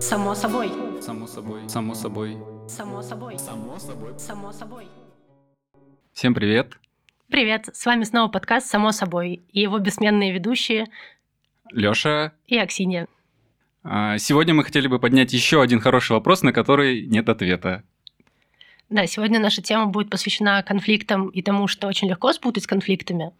[0.00, 0.70] Само собой.
[1.00, 1.68] Само собой.
[1.68, 2.36] Само собой.
[2.68, 3.38] Само собой.
[3.38, 4.18] Само собой.
[4.18, 4.84] Само собой.
[6.12, 6.78] Всем привет.
[7.28, 10.86] Привет, с вами снова подкаст «Само собой» и его бессменные ведущие
[11.72, 12.32] Лёша.
[12.46, 13.06] и Аксинья.
[13.82, 17.82] А, Сегодня мы хотели бы поднять еще один хороший вопрос, на который нет ответа.
[18.90, 23.32] Да, сегодня наша тема будет посвящена конфликтам и тому, что очень легко спутать с конфликтами.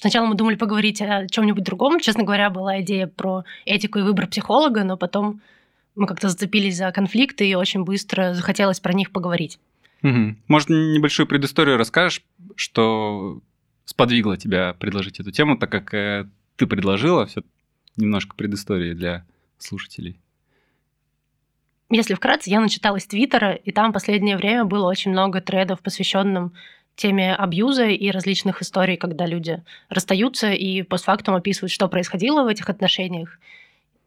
[0.00, 2.00] Сначала мы думали поговорить о чем-нибудь другом.
[2.00, 5.40] Честно говоря, была идея про этику и выбор психолога, но потом
[5.94, 9.58] мы как-то зацепились за конфликты и очень быстро захотелось про них поговорить.
[10.02, 10.38] Мгм.
[10.48, 12.22] Может, небольшую предысторию расскажешь,
[12.56, 13.40] что
[13.84, 17.42] сподвигло тебя предложить эту тему, так как э, ты предложила все
[17.96, 19.24] немножко предыстории для
[19.58, 20.20] слушателей.
[21.90, 26.52] Если вкратце, я начиталась Твиттера, и там в последнее время было очень много тредов, посвященным
[26.96, 32.70] теме абьюза и различных историй, когда люди расстаются и постфактум описывают, что происходило в этих
[32.70, 33.38] отношениях.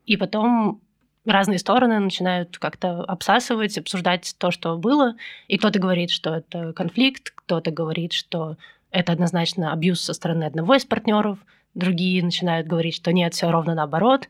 [0.05, 0.82] И потом
[1.26, 5.15] разные стороны начинают как-то обсасывать, обсуждать то, что было.
[5.48, 8.58] И кто-то говорит, что это конфликт, кто-то говорит, что
[8.91, 11.40] это однозначно абьюз со стороны одного из партнеров,
[11.76, 14.30] другие начинают говорить, что нет, все ровно наоборот,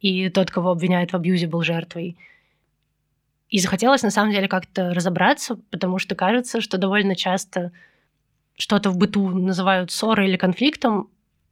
[0.00, 2.16] и тот, кого обвиняют в абьюзе, был жертвой.
[3.48, 7.72] И захотелось на самом деле как-то разобраться, потому что кажется, что довольно часто
[8.56, 11.08] что-то в быту называют ссорой или конфликтом,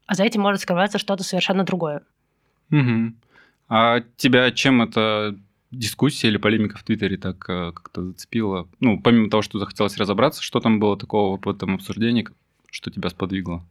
[0.07, 2.03] а за этим может скрываться что-то совершенно другое.
[2.71, 3.17] Мгм.
[3.69, 5.37] А тебя чем эта
[5.71, 8.69] дискуссия или полемика в Твиттере так э, как-то зацепила?
[8.81, 12.29] Ну, помимо того, что захотелось разобраться, что там было такого в этом обсуждении,
[12.71, 13.65] что тебя сподвигло?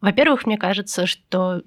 [0.00, 1.62] Во-первых, мне кажется, что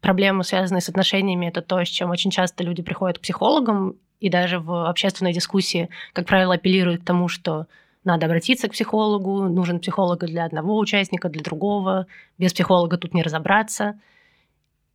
[0.00, 4.28] проблемы, связанные с отношениями, это то, с чем очень часто люди приходят к психологам, и
[4.28, 7.66] даже в общественной дискуссии, как правило, апеллируют к тому, что
[8.04, 12.06] надо обратиться к психологу, нужен психолог для одного участника, для другого,
[12.38, 13.98] без психолога тут не разобраться.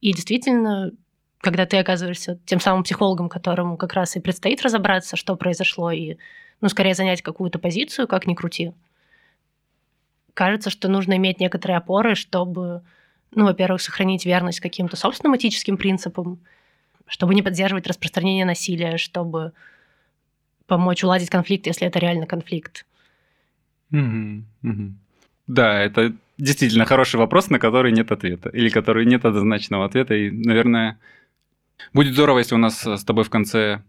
[0.02, 0.92] И действительно,
[1.40, 6.18] когда ты оказываешься тем самым психологом, которому как раз и предстоит разобраться, что произошло, и,
[6.62, 8.74] ну, скорее занять какую-то позицию, как ни крути,
[10.34, 12.84] кажется, что нужно иметь некоторые опоры, чтобы,
[13.32, 16.40] ну, во-первых, сохранить верность каким-то собственным этическим принципам,
[17.06, 19.54] чтобы не поддерживать распространение насилия, чтобы
[20.68, 22.86] помочь уладить конфликт, если это реально конфликт.
[23.92, 28.50] Да, это действительно хороший вопрос, на который нет ответа.
[28.50, 30.14] Или который нет однозначного ответа.
[30.14, 31.00] И, наверное,
[31.94, 33.82] будет здорово, если у нас с тобой в конце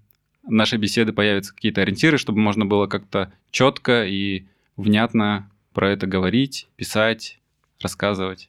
[0.46, 6.68] нашей беседы появятся какие-то ориентиры, чтобы можно было как-то четко и внятно про это говорить,
[6.76, 7.38] писать,
[7.80, 8.48] рассказывать.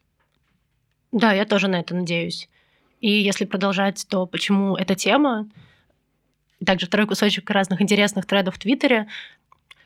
[1.12, 2.48] Да, я тоже на это надеюсь.
[3.02, 5.50] И если продолжать, то почему эта тема?
[6.66, 9.08] Также второй кусочек разных интересных тредов в Твиттере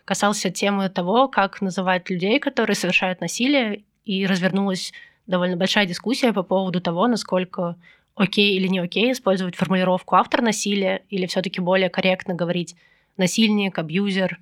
[0.05, 4.91] касался темы того, как называть людей, которые совершают насилие, и развернулась
[5.27, 7.77] довольно большая дискуссия по поводу того, насколько
[8.15, 12.75] окей или не окей использовать формулировку автор насилия, или все-таки более корректно говорить
[13.17, 14.39] насильник, абьюзер,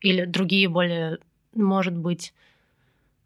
[0.00, 1.18] или другие более,
[1.54, 2.32] может быть,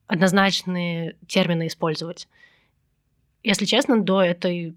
[0.06, 2.28] однозначные термины использовать.
[3.42, 4.74] Если честно, до этой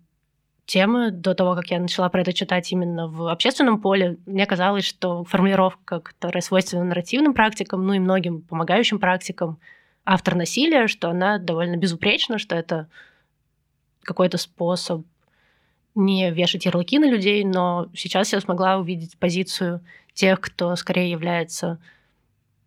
[0.65, 4.85] темы, до того, как я начала про это читать именно в общественном поле, мне казалось,
[4.85, 9.59] что формулировка, которая свойственна нарративным практикам, ну и многим помогающим практикам,
[10.05, 12.87] автор насилия, что она довольно безупречна, что это
[14.03, 15.05] какой-то способ
[15.95, 19.81] не вешать ярлыки на людей, но сейчас я смогла увидеть позицию
[20.13, 21.79] тех, кто скорее является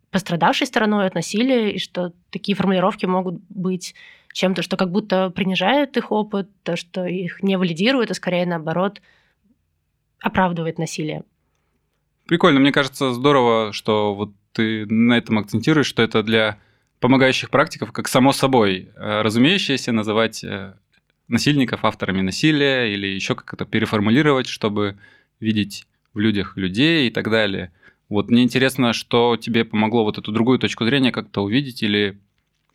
[0.09, 3.93] пострадавшей стороной от насилия, и что такие формулировки могут быть
[4.33, 9.01] чем-то, что как будто принижает их опыт, то, что их не валидирует, а скорее наоборот
[10.21, 11.23] оправдывает насилие.
[12.25, 16.59] Прикольно, мне кажется, здорово, что вот ты на этом акцентируешь, что это для
[16.99, 20.73] помогающих практиков, как само собой э, разумеющееся, называть э,
[21.27, 24.97] насильников авторами насилия или еще как-то переформулировать, чтобы
[25.39, 27.71] видеть в людях людей и так далее.
[28.09, 32.19] Вот мне интересно, что тебе помогло вот эту другую точку зрения как-то увидеть или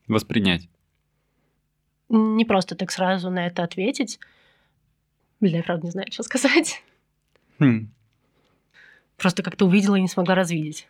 [0.06, 0.68] воспринять.
[2.08, 4.18] Не просто так сразу на это ответить.
[5.40, 6.82] Бля, я правда не знаю, что сказать.
[7.58, 7.88] Хм.
[9.16, 10.88] Просто как-то увидела и не смогла развидеть.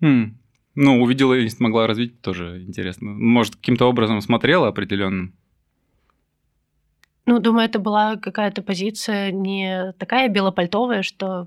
[0.00, 0.36] Хм.
[0.74, 3.10] Ну, увидела и не смогла развить, тоже интересно.
[3.10, 5.34] Может, каким-то образом смотрела определенным?
[7.26, 11.46] Ну, думаю, это была какая-то позиция не такая белопальтовая, что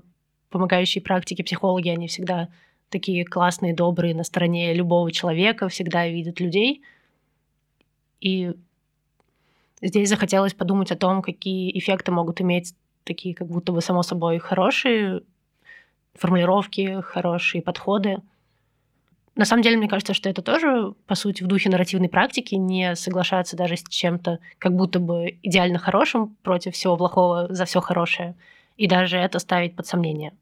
[0.50, 2.48] помогающие практики психологи, они всегда
[2.88, 6.82] такие классные, добрые, на стороне любого человека, всегда видят людей.
[8.20, 8.54] И
[9.80, 12.74] здесь захотелось подумать о том, какие эффекты могут иметь
[13.04, 15.22] такие как будто бы само собой хорошие
[16.14, 18.18] формулировки, хорошие подходы.
[19.34, 22.96] На самом деле, мне кажется, что это тоже, по сути, в духе нарративной практики, не
[22.96, 28.34] соглашаться даже с чем-то как будто бы идеально хорошим против всего плохого за все хорошее,
[28.78, 30.32] и даже это ставить под сомнение.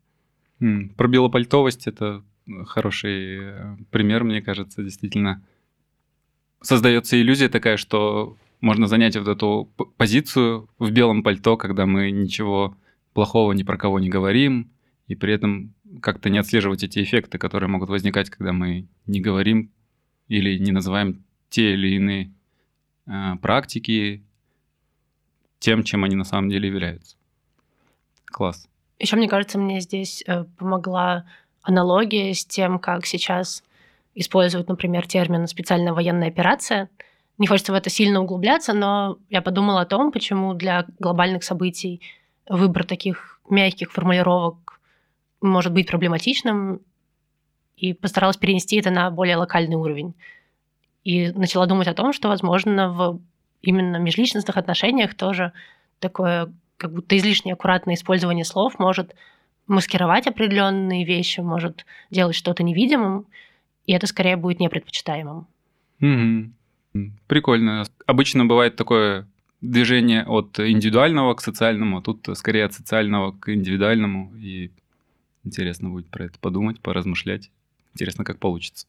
[0.96, 2.22] Про белопальтовость это
[2.66, 5.42] хороший э, пример, мне кажется, действительно.
[6.62, 12.76] Создается иллюзия такая, что можно занять вот эту позицию в белом пальто, когда мы ничего
[13.12, 14.72] плохого ни про кого не говорим,
[15.06, 19.70] и при этом как-то не отслеживать эти эффекты, которые могут возникать, когда мы не говорим
[20.28, 22.32] или не называем те или иные
[23.06, 24.24] э, практики
[25.58, 27.16] тем, чем они на самом деле являются.
[28.24, 28.66] Класс.
[28.98, 31.26] Еще, мне кажется, мне здесь э, помогла
[31.62, 33.62] аналогия с тем, как сейчас
[34.14, 36.88] используют, например, термин «специальная военная операция».
[37.38, 42.00] Не хочется в это сильно углубляться, но я подумала о том, почему для глобальных событий
[42.48, 44.80] выбор таких мягких формулировок
[45.40, 46.80] может быть проблематичным,
[47.76, 50.14] и постаралась перенести это на более локальный уровень.
[51.02, 53.20] И начала думать о том, что, возможно, в
[53.62, 55.52] именно межличностных отношениях тоже
[55.98, 59.14] такое как будто излишне аккуратное использование слов может
[59.66, 63.26] маскировать определенные вещи, может делать что-то невидимым,
[63.86, 65.46] и это скорее будет непредпочитаемым.
[66.00, 66.50] Mm-hmm.
[67.26, 67.84] Прикольно.
[68.06, 69.26] Обычно бывает такое
[69.60, 74.32] движение от индивидуального к социальному, а тут скорее от социального к индивидуальному.
[74.36, 74.70] И
[75.42, 77.50] интересно будет про это подумать, поразмышлять.
[77.94, 78.86] Интересно, как получится.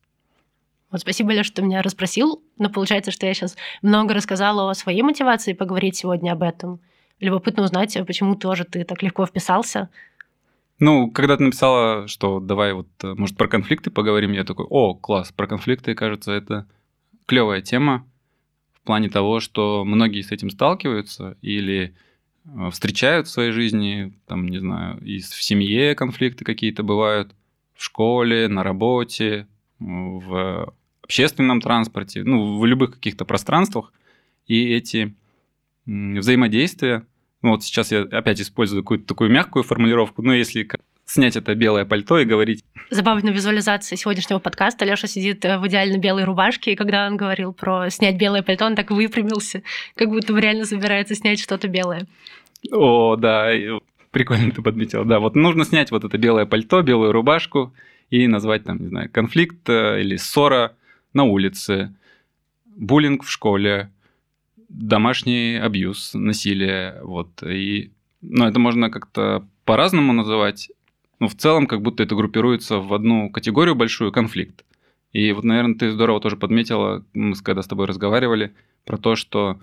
[0.92, 2.42] Вот спасибо, Леш, что меня расспросил.
[2.58, 6.80] Но получается, что я сейчас много рассказала о своей мотивации поговорить сегодня об этом.
[7.20, 9.90] Любопытно узнать, почему тоже ты так легко вписался.
[10.80, 15.32] Ну, когда ты написала, что давай вот, может, про конфликты поговорим, я такой, о, класс,
[15.32, 16.68] про конфликты, кажется, это
[17.26, 18.06] клевая тема
[18.86, 21.94] плане того, что многие с этим сталкиваются или
[22.46, 27.36] э, встречают в своей жизни, там, не знаю, и в семье конфликты какие-то бывают,
[27.74, 29.48] в школе, на работе,
[29.80, 33.92] в общественном транспорте, ну, в любых каких-то пространствах.
[34.48, 35.14] И эти
[35.86, 37.06] взаимодействия,
[37.42, 40.70] ну, вот сейчас я опять использую какую-то такую мягкую формулировку, но если
[41.06, 42.64] снять это белое пальто и говорить.
[42.90, 44.86] Забавная визуализация сегодняшнего подкаста.
[44.86, 48.66] Леша сидит э, в идеально белой рубашке, и когда он говорил про снять белое пальто,
[48.66, 49.64] он так выпрямился,
[49.96, 52.08] как будто реально собирается снять что-то белое.
[52.72, 53.50] О, да,
[54.12, 55.06] прикольно ты подметил.
[55.06, 57.74] Да, вот нужно снять вот это белое пальто, белую рубашку
[58.10, 60.76] и назвать там, не знаю, конфликт э, или ссора
[61.14, 61.96] на улице,
[62.66, 63.92] буллинг в школе,
[64.70, 67.42] домашний абьюз, насилие, вот.
[67.44, 67.92] И,
[68.22, 70.70] ну, это можно как-то по-разному называть,
[71.20, 74.66] ну, в целом, как будто это группируется в одну категорию большую конфликт.
[75.14, 78.54] И вот, наверное, ты здорово тоже подметила, мы когда с тобой разговаривали,
[78.84, 79.60] про то, что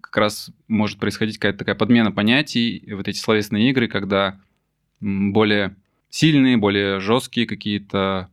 [0.00, 4.38] как раз может происходить какая-то такая подмена понятий, вот эти словесные игры, когда
[5.00, 5.76] более
[6.10, 8.28] сильные, более жесткие какие-то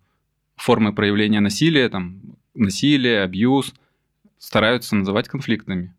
[0.57, 2.19] формы проявления насилия, там,
[2.53, 3.73] насилие, абьюз,
[4.37, 5.93] стараются называть конфликтами.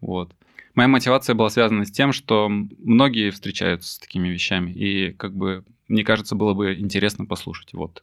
[0.00, 0.32] Вот.
[0.74, 5.64] Моя мотивация была связана с тем, что многие встречаются с такими вещами, и как бы
[5.90, 7.72] мне кажется, было бы интересно послушать.
[7.74, 8.02] Вот.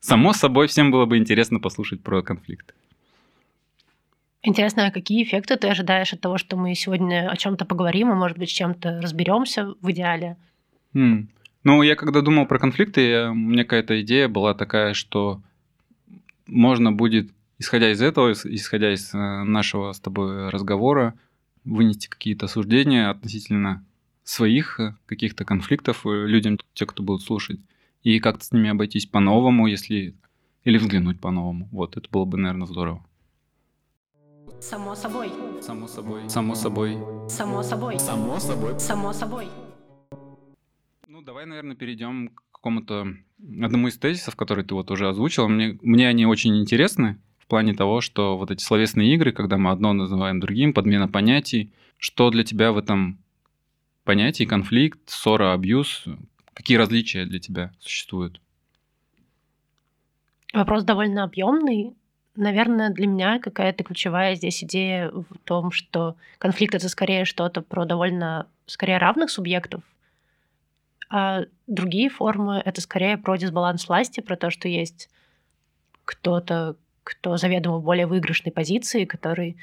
[0.00, 2.74] Само собой, всем было бы интересно послушать про конфликт.
[4.42, 8.14] Интересно, а какие эффекты ты ожидаешь от того, что мы сегодня о чем-то поговорим, и,
[8.14, 10.38] может быть, с чем-то разберемся в идеале?
[10.94, 11.26] Mm.
[11.64, 15.42] Ну, я когда думал про конфликты, у меня какая-то идея была такая, что
[16.46, 21.12] можно будет, исходя из этого, исходя из э, нашего с тобой разговора,
[21.64, 23.84] вынести какие-то суждения относительно
[24.30, 27.60] своих э, каких-то конфликтов э, людям, те, кто будут слушать,
[28.02, 30.14] и как-то с ними обойтись по-новому, если
[30.62, 31.68] или взглянуть по-новому.
[31.72, 33.04] Вот, это было бы, наверное, здорово.
[34.60, 35.32] Само собой.
[35.62, 36.28] Само собой.
[36.28, 36.98] Само собой.
[37.28, 37.98] Само собой.
[37.98, 38.78] Само собой.
[38.78, 39.48] Само собой.
[41.08, 45.48] Ну, давай, наверное, перейдем к какому-то одному из тезисов, который ты вот уже озвучил.
[45.48, 49.70] Мне, мне они очень интересны в плане того, что вот эти словесные игры, когда мы
[49.70, 53.18] одно называем другим, подмена понятий, что для тебя в этом
[54.10, 56.04] понятий конфликт, ссора, абьюз?
[56.52, 58.40] Какие различия для тебя существуют?
[60.52, 61.94] Вопрос довольно объемный.
[62.34, 67.84] Наверное, для меня какая-то ключевая здесь идея в том, что конфликт это скорее что-то про
[67.84, 69.84] довольно скорее равных субъектов,
[71.08, 75.08] а другие формы это скорее про дисбаланс власти, про то, что есть
[76.04, 76.74] кто-то,
[77.04, 79.56] кто заведомо в более выигрышной позиции, который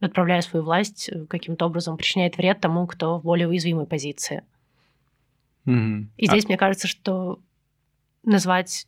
[0.00, 4.42] отправляя свою власть, э, каким-то образом причиняет вред тому, кто в более уязвимой позиции.
[5.66, 6.06] Mm-hmm.
[6.16, 6.48] И здесь а...
[6.48, 7.40] мне кажется, что
[8.22, 8.86] назвать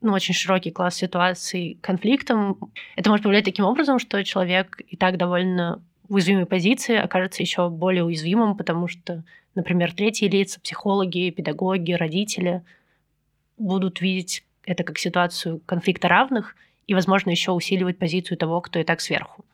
[0.00, 2.58] ну, очень широкий класс ситуаций конфликтом,
[2.96, 7.68] это может повлиять таким образом, что человек и так довольно в уязвимой позиции окажется еще
[7.68, 12.62] более уязвимым, потому что, например, третьи лица, психологи, педагоги, родители
[13.58, 16.54] будут видеть это как ситуацию конфликта равных
[16.86, 19.44] и, возможно, еще усиливать позицию того, кто и так сверху.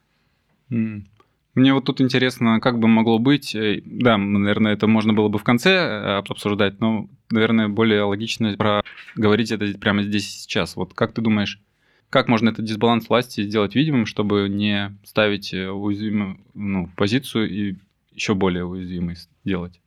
[1.55, 5.39] Мне вот тут интересно, как бы могло быть, э, да, наверное, это можно было бы
[5.39, 8.83] в конце э, обсуждать, но, наверное, более логично про
[9.15, 10.77] говорить это прямо здесь и сейчас.
[10.77, 11.61] Вот как ты думаешь,
[12.09, 17.77] как можно этот дисбаланс власти сделать видимым, чтобы не ставить э, уязвимую ну, позицию и
[18.13, 19.79] еще более уязвимой сделать?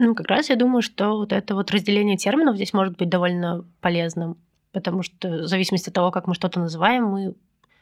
[0.00, 3.64] Ну, как раз я думаю, что вот это вот разделение терминов здесь может быть довольно
[3.80, 4.36] полезным,
[4.78, 7.34] потому что в зависимости от того, как мы что-то называем, мы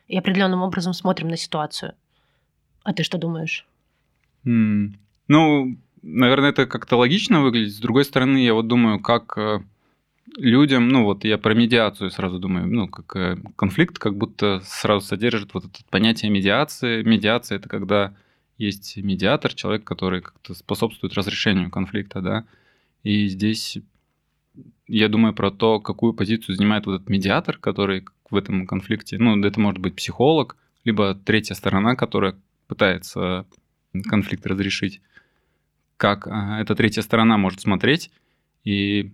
[0.09, 1.93] и определенным образом смотрим на ситуацию.
[2.85, 3.67] А ты что думаешь?
[4.47, 4.95] Mm.
[5.29, 7.75] Ну, наверное, это как-то логично выглядит.
[7.75, 9.61] С другой стороны, я вот думаю, как э,
[10.37, 15.05] людям, ну вот я про медиацию сразу думаю, ну как э, конфликт как будто сразу
[15.05, 17.03] содержит вот это понятие медиации.
[17.03, 18.15] Медиация это когда
[18.57, 22.45] есть медиатор, человек, который как-то способствует разрешению конфликта, да.
[23.03, 23.79] И здесь
[24.87, 29.19] я думаю про то, какую позицию занимает вот этот медиатор, который в этом конфликте.
[29.19, 32.37] Ну, это может быть психолог, либо третья сторона, которая
[32.69, 33.47] пытается
[34.05, 35.01] конфликт разрешить.
[35.97, 38.11] Как а, эта третья сторона может смотреть
[38.65, 39.13] и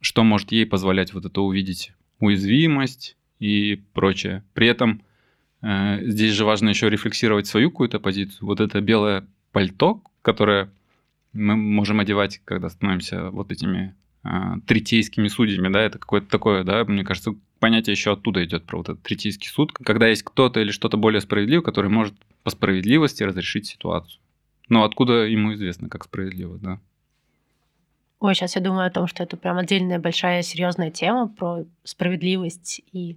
[0.00, 4.44] что может ей позволять вот это увидеть уязвимость и прочее.
[4.54, 5.02] При этом
[5.62, 8.46] э, здесь же важно еще рефлексировать свою какую-то позицию.
[8.46, 10.70] Вот это белое пальто, которое
[11.32, 13.94] мы можем одевать, когда становимся вот этими
[14.66, 18.88] третейскими судьями, да, это какое-то такое, да, мне кажется, понятие еще оттуда идет про вот
[18.88, 23.66] этот третийский суд, когда есть кто-то или что-то более справедливое, который может по справедливости разрешить
[23.66, 24.20] ситуацию.
[24.68, 26.80] Но откуда ему известно, как справедливо, да?
[28.20, 32.82] Ой, сейчас я думаю о том, что это прям отдельная большая серьезная тема про справедливость
[32.92, 33.16] и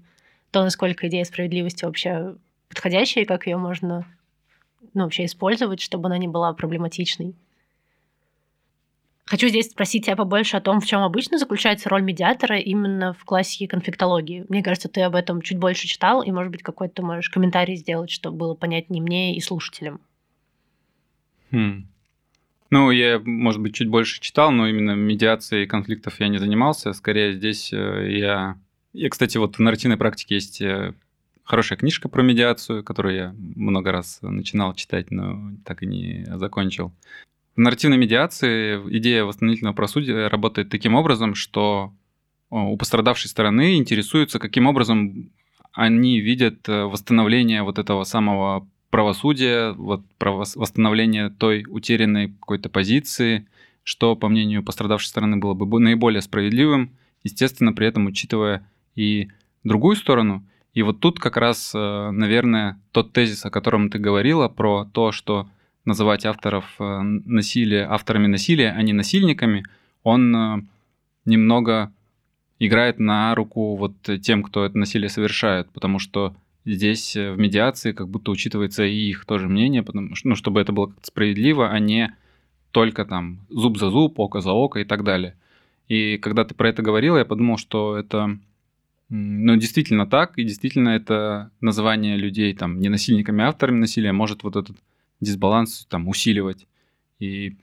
[0.51, 2.36] то, насколько идея справедливости вообще
[2.69, 4.05] подходящая, и как ее можно
[4.93, 7.36] ну, вообще использовать, чтобы она не была проблематичной.
[9.25, 13.24] Хочу здесь спросить тебя побольше о том, в чем обычно заключается роль медиатора именно в
[13.24, 14.46] классике конфликтологии.
[14.50, 18.12] Мне кажется, ты об этом чуть больше читал, и, может быть, какой-то можешь комментарий сделать,
[18.12, 20.01] чтобы было понятнее мне и слушателям.
[21.51, 21.88] Хм.
[22.70, 26.92] Ну, я, может быть, чуть больше читал, но именно медиацией конфликтов я не занимался.
[26.94, 28.58] Скорее, здесь э, я...
[28.94, 30.94] Я, кстати, вот в нарративной практике есть э,
[31.44, 36.92] хорошая книжка про медиацию, которую я много раз начинал читать, но так и не закончил.
[37.55, 41.93] В нарративной медиации идея восстановительного правосудия работает таким образом, что
[42.50, 45.31] у пострадавшей стороны интересуется, каким образом
[45.72, 53.48] они видят э, восстановление вот этого самого правосудия, вот восстановление той утерянной какой-то позиции,
[53.83, 56.91] что, по мнению пострадавшей стороны, было бы наиболее справедливым,
[57.24, 59.29] естественно, при этом учитывая и
[59.63, 60.45] другую сторону.
[60.75, 65.12] И вот тут как раз, э, наверное, тот тезис, о котором ты говорила, про то,
[65.12, 65.50] что
[65.86, 69.66] называть авторов э, насилия авторами насилия, а не насильниками,
[70.04, 70.62] он э,
[71.25, 71.92] немного
[72.60, 76.36] играет на руку вот тем, кто это насилие совершает, потому что
[76.66, 80.62] здесь э, в медиации как будто учитывается и их тоже мнение, потому что, ну, чтобы
[80.62, 82.16] это было как-то справедливо, а не
[82.72, 85.36] только там зуб за зуб, око за око и так далее.
[85.88, 88.38] И когда ты про это говорил, я подумал, что это
[89.10, 94.44] ну, действительно так, и действительно это называние людей там не насильниками, а авторами насилия может
[94.44, 94.78] вот этот
[95.24, 96.68] дисбаланс там усиливать
[97.20, 97.58] и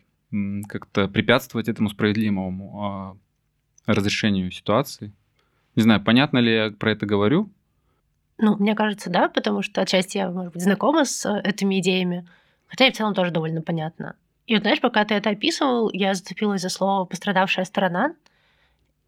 [0.68, 3.16] как-то препятствовать этому справедливому а,
[3.86, 5.12] разрешению ситуации.
[5.76, 7.50] Не знаю, понятно ли я про это говорю?
[8.38, 12.26] Ну, мне кажется, да, потому что отчасти я, может быть, знакома с э, этими идеями,
[12.68, 14.16] хотя и в целом тоже довольно понятно.
[14.46, 18.14] И вот, знаешь, пока ты это описывал, я зацепилась за слово «пострадавшая сторона»,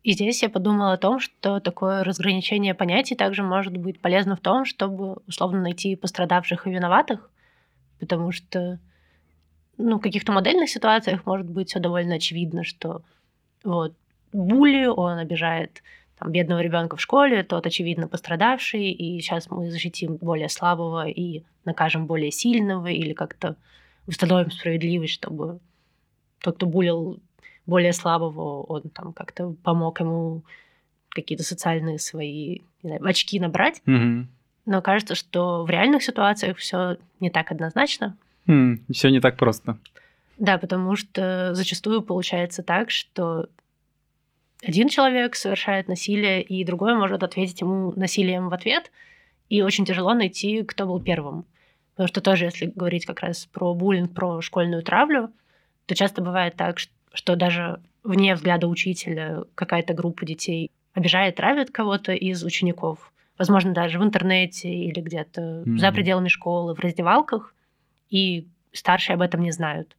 [0.03, 4.41] и здесь я подумала о том, что такое разграничение понятий также может быть полезно в
[4.41, 7.31] том, чтобы условно найти пострадавших и виноватых,
[8.03, 8.81] потому что
[9.79, 13.03] ну, в каких-то модельных ситуациях может быть все довольно очевидно, что
[13.63, 13.95] вот
[14.33, 15.85] були, он обижает
[16.19, 21.45] там, бедного ребенка в школе, тот, очевидно, пострадавший, и сейчас мы защитим более слабого и
[21.65, 23.55] накажем более сильного, или как-то
[24.09, 25.61] установим справедливость, чтобы
[26.41, 27.21] тот, кто булил
[27.67, 30.43] более слабого, он там как-то помог ему
[31.11, 33.81] какие-то социальные свои знаю, очки набрать.
[33.87, 34.27] Угу.
[34.65, 38.17] Но кажется, что в реальных ситуациях все не так однозначно.
[38.47, 39.79] Mm, все не так просто.
[40.39, 43.49] Да, потому что зачастую получается так, что
[44.63, 48.93] один человек совершает насилие, и другой может ответить ему насилием в ответ,
[49.49, 51.45] и очень тяжело найти, кто был первым.
[51.95, 55.31] Потому что тоже, если говорить как раз про буллинг, про школьную травлю,
[55.87, 56.79] то часто бывает так,
[57.13, 63.99] что даже вне взгляда учителя какая-то группа детей обижает, травит кого-то из учеников, возможно, даже
[63.99, 65.77] в интернете или где-то mm-hmm.
[65.79, 67.55] за пределами школы, в раздевалках,
[68.09, 69.97] и старшие об этом не знают.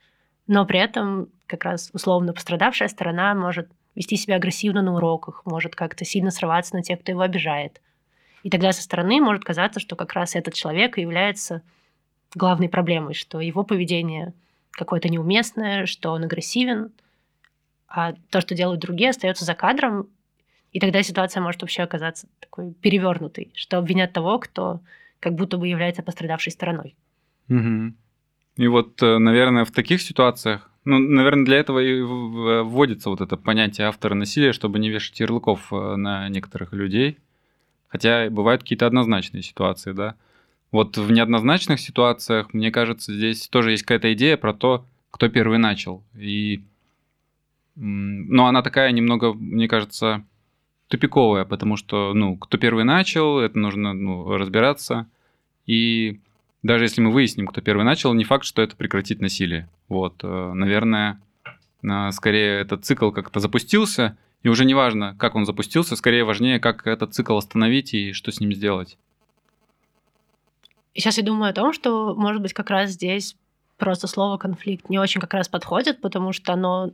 [0.47, 5.75] Но при этом как раз условно пострадавшая сторона может вести себя агрессивно на уроках, может
[5.75, 7.81] как-то сильно срываться на тех, кто его обижает.
[8.43, 11.61] И тогда со стороны может казаться, что как раз этот человек является
[12.35, 14.33] главной проблемой, что его поведение
[14.71, 16.91] какое-то неуместное, что он агрессивен,
[17.87, 20.07] а то, что делают другие, остается за кадром,
[20.73, 24.81] и тогда ситуация может вообще оказаться такой перевернутой, что обвинят того, кто
[25.19, 26.95] как будто бы является пострадавшей стороной.
[27.47, 27.93] Угу.
[28.57, 33.37] И вот, э, наверное, в таких ситуациях, ну, наверное, для этого и вводится вот это
[33.37, 37.19] понятие автора насилия, чтобы не вешать ярлыков э, на некоторых людей.
[37.87, 40.15] Хотя бывают какие-то однозначные ситуации, да.
[40.71, 45.59] Вот в неоднозначных ситуациях, мне кажется, здесь тоже есть какая-то идея про то, кто первый
[45.59, 46.03] начал.
[46.15, 46.63] И,
[47.75, 50.25] но она такая немного, мне кажется,
[50.93, 55.07] тупиковая, потому что, ну, кто первый начал, это нужно ну, разбираться.
[55.65, 56.19] И
[56.61, 59.67] даже если мы выясним, кто первый начал, не факт, что это прекратит насилие.
[59.89, 61.19] Вот, э, наверное,
[62.11, 66.85] скорее этот цикл как-то запустился, и уже не важно, как он запустился, скорее важнее, как
[66.85, 68.99] этот цикл остановить и что с ним сделать.
[70.93, 73.35] Сейчас я думаю о том, что, может быть, как раз здесь
[73.77, 76.91] просто слово конфликт не очень как раз подходит, потому что оно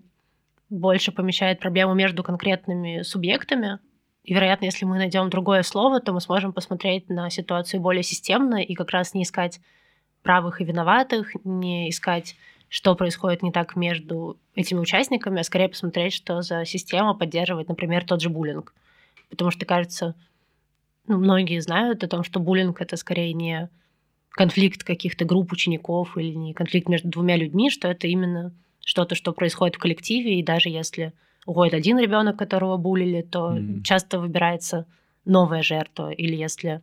[0.69, 3.79] больше помещает проблему между конкретными субъектами.
[4.29, 8.61] И, вероятно, если мы найдем другое слово, то мы сможем посмотреть на ситуацию более системно
[8.61, 9.59] и как раз не искать
[10.21, 12.35] правых и виноватых, не искать,
[12.67, 18.05] что происходит не так между этими участниками, а скорее посмотреть, что за система поддерживает, например,
[18.05, 18.75] тот же буллинг.
[19.31, 20.13] Потому что, кажется,
[21.07, 23.67] ну, многие знают о том, что буллинг— это скорее не
[24.29, 28.53] конфликт каких-то групп учеников или не конфликт между двумя людьми, что это именно
[28.85, 31.13] что-то, что происходит в коллективе, и даже если
[31.49, 33.81] уходит один ребенок, которого булили, то mm.
[33.81, 34.85] часто выбирается
[35.25, 36.81] новая жертва, или если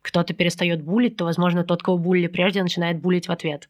[0.00, 3.68] кто-то перестает булить, то, возможно, тот, кого булили прежде, начинает булить в ответ.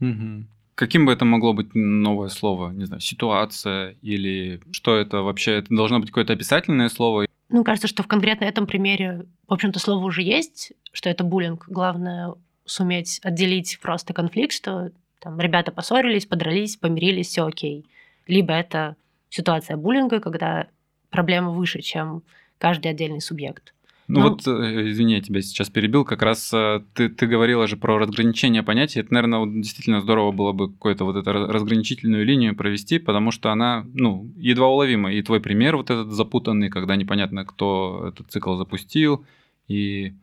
[0.00, 0.44] Угу.
[0.76, 2.70] Каким бы это могло быть новое слово?
[2.70, 5.58] Не знаю, ситуация или что это вообще?
[5.58, 7.26] Это должно быть какое-то описательное слово?
[7.50, 11.66] Ну, кажется, что в конкретно этом примере, в общем-то, слово уже есть, что это буллинг.
[11.68, 12.32] Главное
[12.64, 14.90] суметь отделить просто конфликт, что
[15.20, 17.86] там ребята поссорились, подрались, помирились, все окей.
[18.26, 18.96] Либо это
[19.28, 20.66] ситуация буллинга, когда
[21.10, 22.22] проблема выше, чем
[22.58, 23.74] каждый отдельный субъект.
[24.08, 27.68] Ну, ну вот, э, извини, я тебя сейчас перебил, как раз э, ты, ты говорила
[27.68, 28.98] же про разграничение понятий.
[28.98, 33.52] Это, наверное, вот действительно здорово было бы какую-то вот эту разграничительную линию провести, потому что
[33.52, 35.12] она, ну, едва уловима.
[35.12, 39.24] И твой пример вот этот запутанный, когда непонятно, кто этот цикл запустил,
[39.68, 40.14] и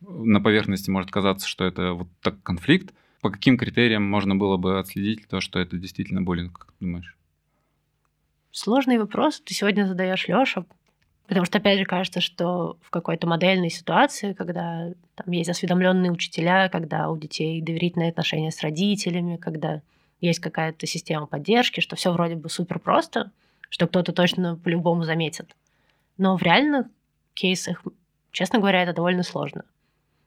[0.00, 2.94] на поверхности может казаться, что это вот так конфликт.
[3.26, 7.16] По каким критериям можно было бы отследить то, что это действительно буллинг, как думаешь?
[8.52, 9.40] Сложный вопрос.
[9.40, 10.64] Ты сегодня задаешь Лёша,
[11.26, 16.68] Потому что, опять же, кажется, что в какой-то модельной ситуации, когда там есть осведомленные учителя,
[16.68, 19.82] когда у детей доверительные отношения с родителями, когда
[20.20, 23.32] есть какая-то система поддержки, что все вроде бы супер просто,
[23.70, 25.56] что кто-то точно по-любому заметит.
[26.16, 26.86] Но в реальных
[27.34, 27.82] кейсах,
[28.30, 29.64] честно говоря, это довольно сложно.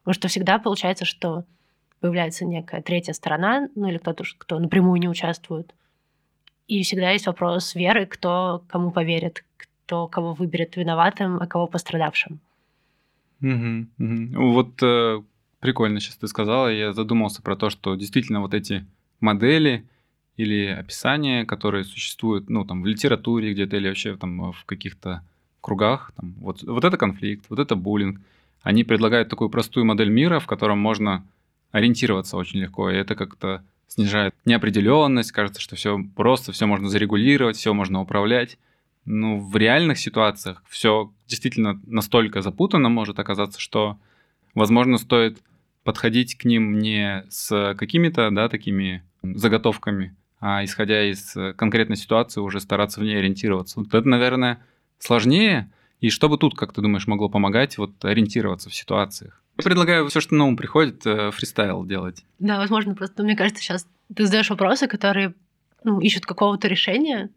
[0.02, 1.46] Потому что всегда получается, что
[2.00, 5.74] появляется некая третья сторона, ну или кто-то, кто напрямую не участвует.
[6.68, 12.40] И всегда есть вопрос веры, кто кому поверит, кто кого выберет виноватым, а кого пострадавшим.
[13.42, 14.52] Угу, угу.
[14.52, 15.22] Вот э,
[15.60, 18.86] прикольно сейчас ты сказала, я задумался про то, что действительно вот эти
[19.20, 19.86] модели
[20.38, 25.24] или описания, которые существуют, ну, там, в литературе где-то или вообще там в каких-то
[25.62, 28.22] кругах, там, вот, вот это конфликт, вот это буллинг,
[28.62, 31.26] они предлагают такую простую модель мира, в котором можно
[31.72, 37.58] ориентироваться очень легко, и это как-то снижает неопределенность, кажется, что все просто, все можно зарегулировать,
[37.58, 38.58] все можно управлять
[39.10, 43.98] ну, в реальных ситуациях все действительно настолько запутанно может оказаться, что,
[44.54, 45.40] возможно, стоит
[45.84, 52.60] подходить к ним не с какими-то, да, такими заготовками, а исходя из конкретной ситуации уже
[52.60, 53.80] стараться в ней ориентироваться.
[53.80, 54.64] Вот это, наверное,
[55.00, 55.72] сложнее.
[56.02, 59.42] И что бы тут, как ты думаешь, могло помогать вот ориентироваться в ситуациях?
[59.64, 62.24] Предлагаю все, что на ум приходит, э, фристайл делать.
[62.40, 65.34] Да, возможно, просто мне кажется, сейчас ты задаешь вопросы, которые
[65.84, 67.30] ну, ищут какого-то решения,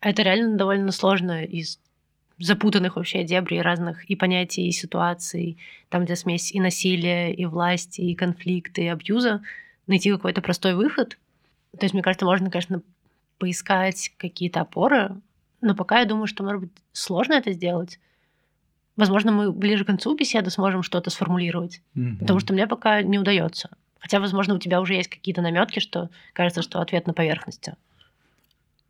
[0.00, 1.78] это реально довольно сложно из
[2.38, 5.58] запутанных вообще дебрей разных и понятий, и ситуаций,
[5.90, 9.42] там, где смесь и насилия, и власти, и конфликты, и абьюза,
[9.86, 11.18] найти какой-то простой выход.
[11.78, 12.82] То есть, мне кажется, можно, конечно,
[13.38, 15.16] поискать какие-то опоры,
[15.60, 18.00] но пока я думаю, что, может быть, сложно это сделать.
[19.00, 22.18] Возможно, мы ближе к концу беседы сможем что-то сформулировать, mm-hmm.
[22.18, 23.70] потому что мне пока не удается.
[23.98, 27.76] Хотя, возможно, у тебя уже есть какие-то наметки, что кажется, что ответ на поверхности.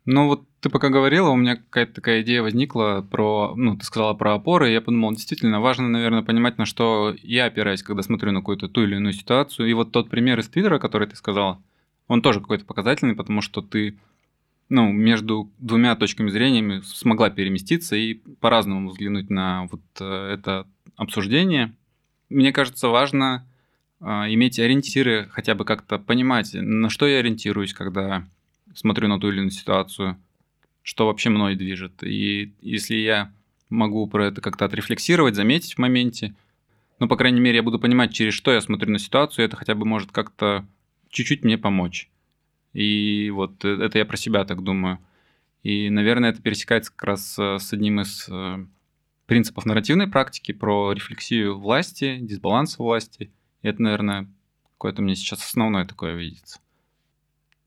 [0.05, 4.13] Ну вот ты пока говорила, у меня какая-то такая идея возникла про, ну, ты сказала
[4.13, 8.33] про опоры, и я подумал, действительно, важно, наверное, понимать, на что я опираюсь, когда смотрю
[8.33, 9.69] на какую-то ту или иную ситуацию.
[9.69, 11.61] И вот тот пример из Твиттера, который ты сказала,
[12.09, 13.97] он тоже какой-то показательный, потому что ты
[14.71, 21.75] ну, между двумя точками зрения смогла переместиться и по-разному взглянуть на вот э, это обсуждение.
[22.29, 23.45] Мне кажется, важно
[23.99, 28.25] а, иметь ориентиры, хотя бы как-то понимать, на что я ориентируюсь, когда
[28.73, 30.17] смотрю на ту или иную ситуацию,
[30.83, 32.01] что вообще мной движет.
[32.01, 33.33] И если я
[33.69, 36.33] могу про это как-то отрефлексировать, заметить в моменте,
[36.99, 39.75] ну, по крайней мере, я буду понимать, через что я смотрю на ситуацию, это хотя
[39.75, 40.65] бы может как-то
[41.09, 42.09] чуть-чуть мне помочь.
[42.73, 44.99] И вот э, это я про себя так думаю.
[45.63, 48.65] И, наверное, это пересекается как раз э, с одним из э,
[49.25, 53.31] принципов нарративной практики про рефлексию власти, дисбаланса власти.
[53.61, 54.27] И это, наверное,
[54.73, 56.59] какое-то мне сейчас основное такое видится.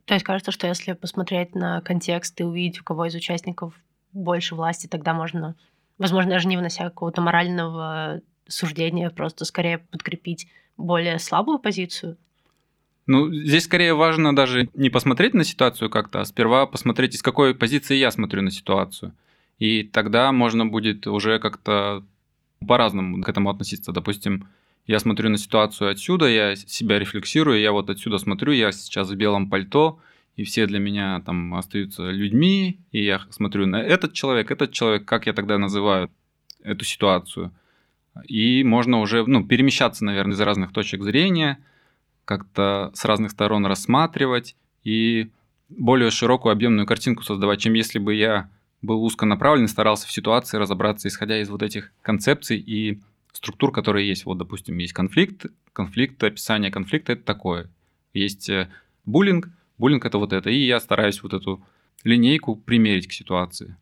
[0.07, 3.75] То есть кажется, что если посмотреть на контекст и увидеть, у кого из участников
[4.13, 5.55] больше власти, тогда можно,
[5.97, 12.19] возможно, даже не внося какого-то морального суждения, просто скорее подкрепить более слабую позицию.
[13.07, 17.55] Ну, здесь скорее важно даже не посмотреть на ситуацию как-то, а сперва посмотреть, из какой
[17.55, 19.13] позиции я смотрю на ситуацию.
[19.59, 22.03] И тогда можно будет уже как-то
[22.67, 23.93] по-разному к этому относиться.
[23.93, 24.49] Допустим,
[24.87, 29.15] я смотрю на ситуацию отсюда, я себя рефлексирую, я вот отсюда смотрю, я сейчас в
[29.17, 30.01] белом пальто,
[30.37, 35.05] и все для меня там остаются людьми, и я смотрю на этот человек, этот человек,
[35.05, 36.11] как я тогда называю
[36.63, 37.53] эту ситуацию.
[38.27, 41.59] И можно уже ну, перемещаться, наверное, из разных точек зрения–
[42.25, 45.31] как-то с разных сторон рассматривать и
[45.69, 48.51] более широкую объемную картинку создавать, чем если бы я
[48.83, 53.01] был узконаправлен, старался в ситуации разобраться, исходя из вот этих концепций и
[53.33, 54.25] структур, которые есть.
[54.25, 57.71] Вот, допустим, есть конфликт, конфликт, описание конфликта– это такое.
[58.13, 58.69] Есть э,
[59.05, 60.51] буллинг, буллинг– это вот это.
[60.51, 61.65] И я стараюсь вот эту
[62.05, 63.77] линейку примерить к ситуации.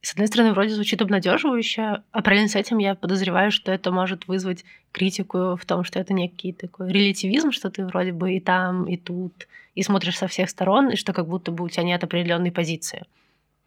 [0.00, 4.28] С одной стороны, вроде звучит обнадеживающе, а параллельно с этим я подозреваю, что это может
[4.28, 8.84] вызвать критику в том, что это некий такой релятивизм, что ты вроде бы и там,
[8.84, 12.04] и тут, и смотришь со всех сторон, и что как будто бы у тебя нет
[12.04, 13.04] определенной позиции.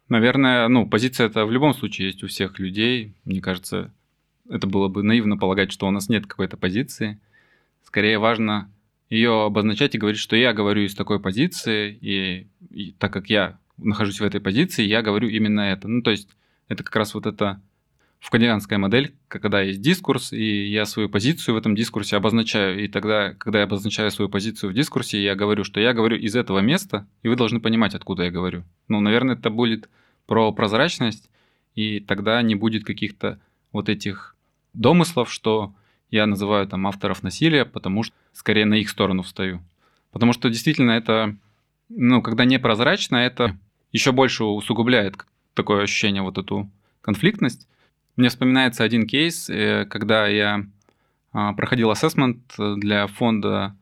[0.08, 3.14] Наверное, ну, позиция это в любом случае есть у всех людей.
[3.24, 3.92] Мне кажется,
[4.48, 7.18] это было бы наивно полагать, что у нас нет какой-то позиции.
[7.84, 8.70] Скорее важно
[9.10, 13.58] ее обозначать и говорить, что я говорю из такой позиции, и, и так как я
[13.82, 15.88] нахожусь в этой позиции, я говорю именно это.
[15.88, 16.28] Ну, то есть
[16.68, 17.60] это как раз вот это
[18.22, 22.82] фуканианская модель, когда есть дискурс, и я свою позицию в этом дискурсе обозначаю.
[22.82, 26.36] И тогда, когда я обозначаю свою позицию в дискурсе, я говорю, что я говорю из
[26.36, 28.62] этого места, и вы должны понимать, откуда я говорю.
[28.86, 29.90] Ну, наверное, это будет
[30.26, 31.30] про прозрачность,
[31.74, 33.40] и тогда не будет каких-то
[33.72, 34.36] вот этих
[34.72, 35.74] домыслов, что
[36.10, 39.62] я называю там авторов насилия, потому что скорее на их сторону встаю.
[40.12, 41.34] Потому что действительно это,
[41.88, 43.58] ну, когда непрозрачно, это
[43.92, 45.16] еще больше усугубляет
[45.54, 47.68] такое ощущение, вот эту конфликтность.
[48.16, 50.66] Мне вспоминается один кейс, э, когда я
[51.32, 53.76] а, проходил ассессмент для фонда,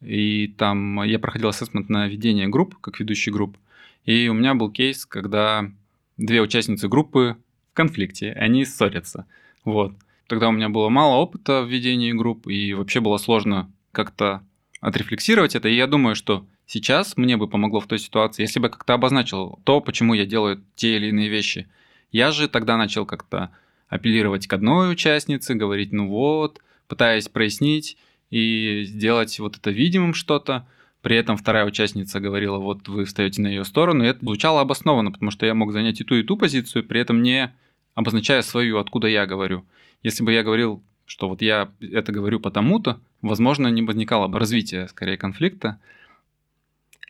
[0.00, 3.56] и там я проходил ассессмент на ведение групп, как ведущий групп,
[4.04, 5.70] и у меня был кейс, когда
[6.16, 7.36] две участницы группы
[7.70, 9.26] в конфликте, они ссорятся.
[9.64, 9.94] Вот.
[10.26, 14.42] Тогда у меня было мало опыта в ведении групп, и вообще было сложно как-то
[14.80, 15.68] отрефлексировать это.
[15.68, 19.58] И я думаю, что сейчас мне бы помогло в той ситуации, если бы как-то обозначил
[19.64, 21.66] то, почему я делаю те или иные вещи.
[22.12, 23.50] Я же тогда начал как-то
[23.88, 27.96] апеллировать к одной участнице, говорить, ну вот, пытаясь прояснить
[28.30, 30.68] и сделать вот это видимым что-то.
[31.00, 35.10] При этом вторая участница говорила, вот вы встаете на ее сторону, и это звучало обоснованно,
[35.10, 37.54] потому что я мог занять и ту, и ту позицию, при этом не
[37.94, 39.64] обозначая свою, откуда я говорю.
[40.02, 44.88] Если бы я говорил, что вот я это говорю потому-то, возможно, не возникало бы развития,
[44.88, 45.80] скорее, конфликта.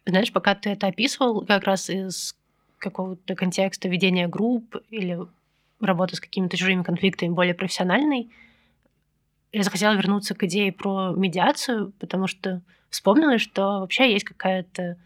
[0.09, 2.35] Знаешь, пока ты это описывал, как раз из
[2.79, 5.19] какого-то контекста ведения групп или
[5.81, 8.31] работы с какими-то чужими конфликтами более профессиональной,
[9.53, 14.97] я захотела вернуться к идее про медиацию, потому что вспомнила, что вообще есть какая-то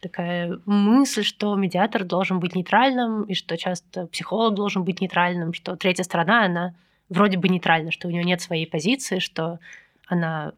[0.00, 5.76] такая мысль, что медиатор должен быть нейтральным, и что часто психолог должен быть нейтральным, что
[5.76, 6.74] третья сторона, она
[7.08, 9.60] вроде бы нейтральна, что у нее нет своей позиции, что
[10.08, 10.54] она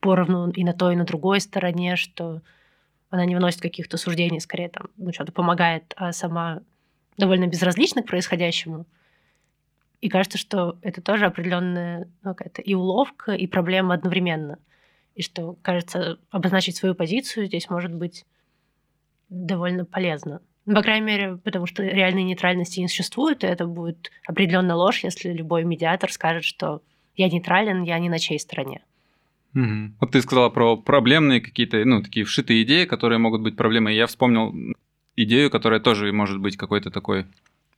[0.00, 2.40] поровну и на той, и на другой стороне, что
[3.10, 6.62] она не выносит каких-то суждений, скорее там, ну, что-то помогает, а сама
[7.16, 8.86] довольно безразлична к происходящему.
[10.00, 14.58] И кажется, что это тоже определенная ну, какая-то и уловка, и проблема одновременно.
[15.14, 18.24] И что, кажется, обозначить свою позицию здесь может быть
[19.28, 20.40] довольно полезно.
[20.64, 25.04] Ну, по крайней мере, потому что реальной нейтральности не существует, и это будет определенная ложь,
[25.04, 26.80] если любой медиатор скажет, что
[27.16, 28.82] я нейтрален, я не на чьей стороне.
[29.54, 29.94] Угу.
[30.00, 33.96] Вот ты сказала про проблемные какие-то, ну, такие вшитые идеи, которые могут быть проблемой.
[33.96, 34.54] Я вспомнил
[35.16, 37.26] идею, которая тоже может быть какой-то такой,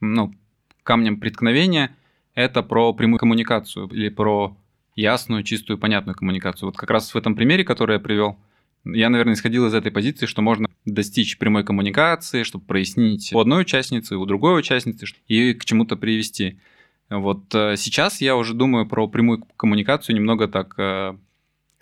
[0.00, 0.34] ну,
[0.82, 1.96] камнем преткновения.
[2.34, 4.56] Это про прямую коммуникацию или про
[4.96, 6.68] ясную, чистую, понятную коммуникацию.
[6.68, 8.36] Вот как раз в этом примере, который я привел,
[8.84, 13.62] Я, наверное, исходил из этой позиции, что можно достичь прямой коммуникации, чтобы прояснить у одной
[13.62, 16.58] участницы, у другой участницы и к чему-то привести.
[17.08, 21.16] Вот э, сейчас я уже думаю про прямую коммуникацию немного так э,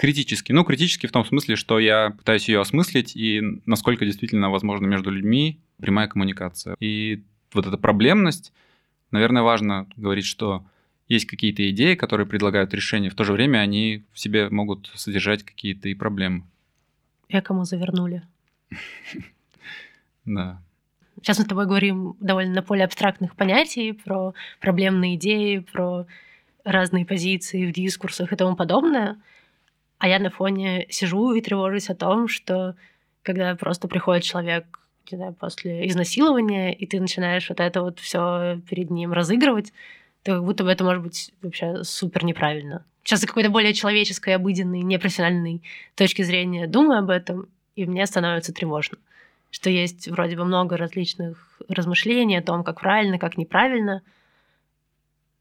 [0.01, 0.53] критически.
[0.53, 5.11] Ну, критически в том смысле, что я пытаюсь ее осмыслить и насколько действительно возможно между
[5.11, 6.75] людьми прямая коммуникация.
[6.81, 8.51] И вот эта проблемность,
[9.11, 10.65] наверное, важно говорить, что
[11.07, 15.43] есть какие-то идеи, которые предлагают решения, в то же время они в себе могут содержать
[15.43, 16.45] какие-то и проблемы.
[17.29, 18.23] Экому завернули.
[20.27, 20.63] Да.
[21.17, 26.07] Сейчас мы с тобой говорим довольно на поле абстрактных понятий, про проблемные идеи, про
[26.63, 29.17] разные позиции в дискурсах и тому подобное.
[30.01, 32.75] А я на фоне сижу и тревожусь о том, что
[33.23, 34.81] когда просто приходит человек
[35.13, 39.73] не знаю, после изнасилования, и ты начинаешь вот это вот все перед ним разыгрывать,
[40.25, 42.85] то как будто бы это может быть вообще супер неправильно.
[43.05, 45.63] Сейчас с какой-то более человеческой, обыденной, непрофессиональной
[45.95, 48.99] точки зрения думаю об этом, и мне становится тревожно
[49.51, 54.03] что есть вроде бы много различных размышлений о том, как правильно, как неправильно.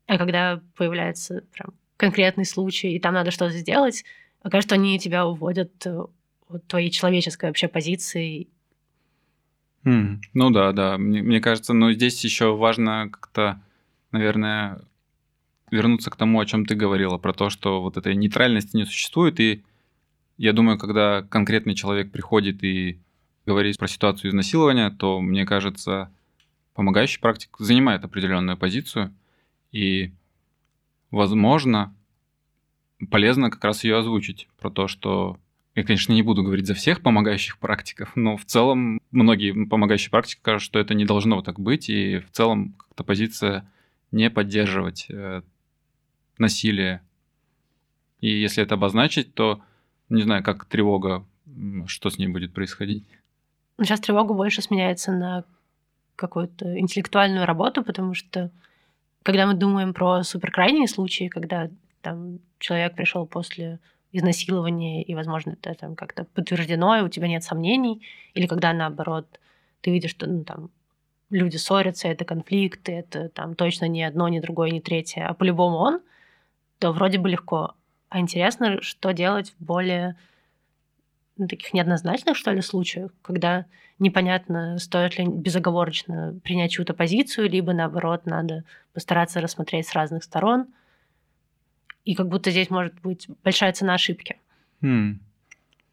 [0.07, 4.03] А когда появляется прям конкретный случай, и там надо что-то сделать,
[4.41, 6.03] окажется, что они тебя уводят э,
[6.49, 8.47] от твоей человеческой вообще позиции.
[9.83, 10.97] Mm, ну да, да.
[10.97, 13.61] Мне, мне кажется, но здесь еще важно как-то,
[14.11, 14.81] наверное,
[15.71, 19.39] вернуться к тому, о чем ты говорила, про то, что вот этой нейтральности не существует.
[19.39, 19.63] И
[20.37, 22.99] я думаю, когда конкретный человек приходит и
[23.45, 26.11] говорить про ситуацию изнасилования, то, мне кажется,
[26.73, 29.13] помогающий практик занимает определенную позицию,
[29.71, 30.13] и,
[31.11, 31.93] возможно,
[33.09, 35.37] полезно как раз ее озвучить, про то, что
[35.75, 40.39] я, конечно, не буду говорить за всех помогающих практиков, но в целом многие помогающие практики
[40.41, 43.69] кажут, что это не должно так быть, и в целом как-то позиция
[44.11, 45.41] не поддерживать э,
[46.37, 47.01] насилие.
[48.19, 49.61] И если это обозначить, то
[50.09, 51.25] не знаю, как тревога,
[51.85, 53.05] что с ней будет происходить.
[53.81, 55.45] Сейчас тревога больше сменяется на
[56.15, 58.51] какую-то интеллектуальную работу, потому что
[59.23, 61.69] когда мы думаем про суперкрайние случаи, когда
[62.01, 63.79] там человек пришел после
[64.11, 68.01] изнасилования, и, возможно, это там как-то подтверждено, и у тебя нет сомнений,
[68.33, 69.39] или когда, наоборот,
[69.81, 70.71] ты видишь, что ну, там
[71.29, 75.77] люди ссорятся, это конфликты, это там точно не одно, ни другое, ни третье, а по-любому
[75.77, 76.01] он,
[76.79, 77.75] то вроде бы легко.
[78.09, 80.15] А интересно, что делать в более
[81.37, 83.65] ну, таких неоднозначных, что ли, случаях, когда
[83.99, 90.67] непонятно, стоит ли безоговорочно принять чью-то позицию, либо, наоборот, надо постараться рассмотреть с разных сторон.
[92.09, 94.37] И как будто здесь может быть большая цена ошибки.
[94.81, 95.17] Hmm.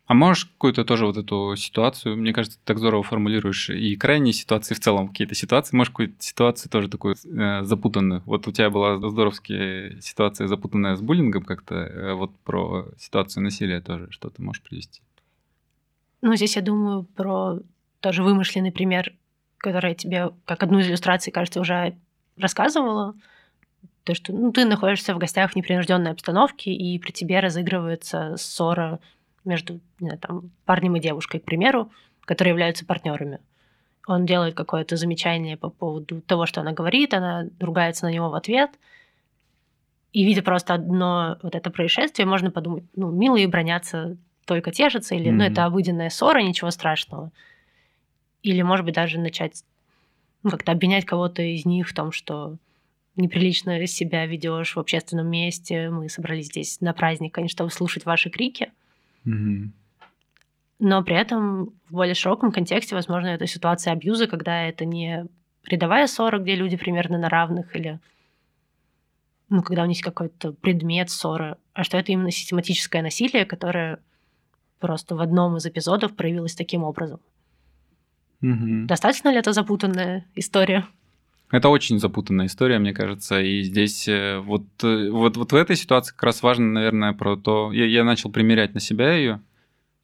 [0.06, 4.32] А можешь какую-то тоже вот эту ситуацию, мне кажется, ты так здорово формулируешь, и крайние
[4.32, 8.22] ситуации в целом, какие-то ситуации, можешь какую-то ситуацию тоже такую э, запутанную.
[8.24, 13.82] Вот у тебя была здоровская ситуация запутанная с буллингом как-то, э, вот про ситуацию насилия
[13.82, 15.02] тоже что-то можешь привести?
[16.22, 17.58] Ну, здесь я думаю про
[18.00, 19.12] тоже вымышленный пример,
[19.58, 21.94] который я тебе как одну из иллюстраций, кажется, уже
[22.38, 23.14] рассказывала.
[24.06, 29.00] То, что ну, ты находишься в гостях в непринужденной обстановке, и при тебе разыгрывается ссора
[29.44, 31.90] между не знаю, там, парнем и девушкой, к примеру,
[32.20, 33.40] которые являются партнерами.
[34.06, 38.36] Он делает какое-то замечание по поводу того, что она говорит, она ругается на него в
[38.36, 38.70] ответ.
[40.12, 45.32] И видя просто одно вот это происшествие, можно подумать, ну, милые бронятся только тешится, или
[45.32, 45.34] mm-hmm.
[45.34, 47.32] ну, это обыденная ссора, ничего страшного.
[48.44, 49.64] Или, может быть, даже начать
[50.44, 52.56] ну, как-то обвинять кого-то из них в том, что
[53.16, 55.90] неприлично себя ведешь в общественном месте.
[55.90, 58.70] Мы собрались здесь на праздник, конечно, чтобы слушать ваши крики.
[59.24, 59.70] Mm-hmm.
[60.78, 65.26] Но при этом в более широком контексте, возможно, это ситуация абьюза, когда это не
[65.64, 67.98] рядовая ссора, где люди примерно на равных, или
[69.48, 74.00] ну, когда у них какой-то предмет ссоры, а что это именно систематическое насилие, которое
[74.80, 77.20] просто в одном из эпизодов проявилась таким образом.
[78.42, 78.86] Угу.
[78.86, 80.86] Достаточно ли это запутанная история?
[81.50, 85.76] Это очень запутанная история, мне кажется, и здесь э, вот, э, вот, вот в этой
[85.76, 87.70] ситуации как раз важно, наверное, про то...
[87.72, 89.40] Я, я начал примерять на себя ее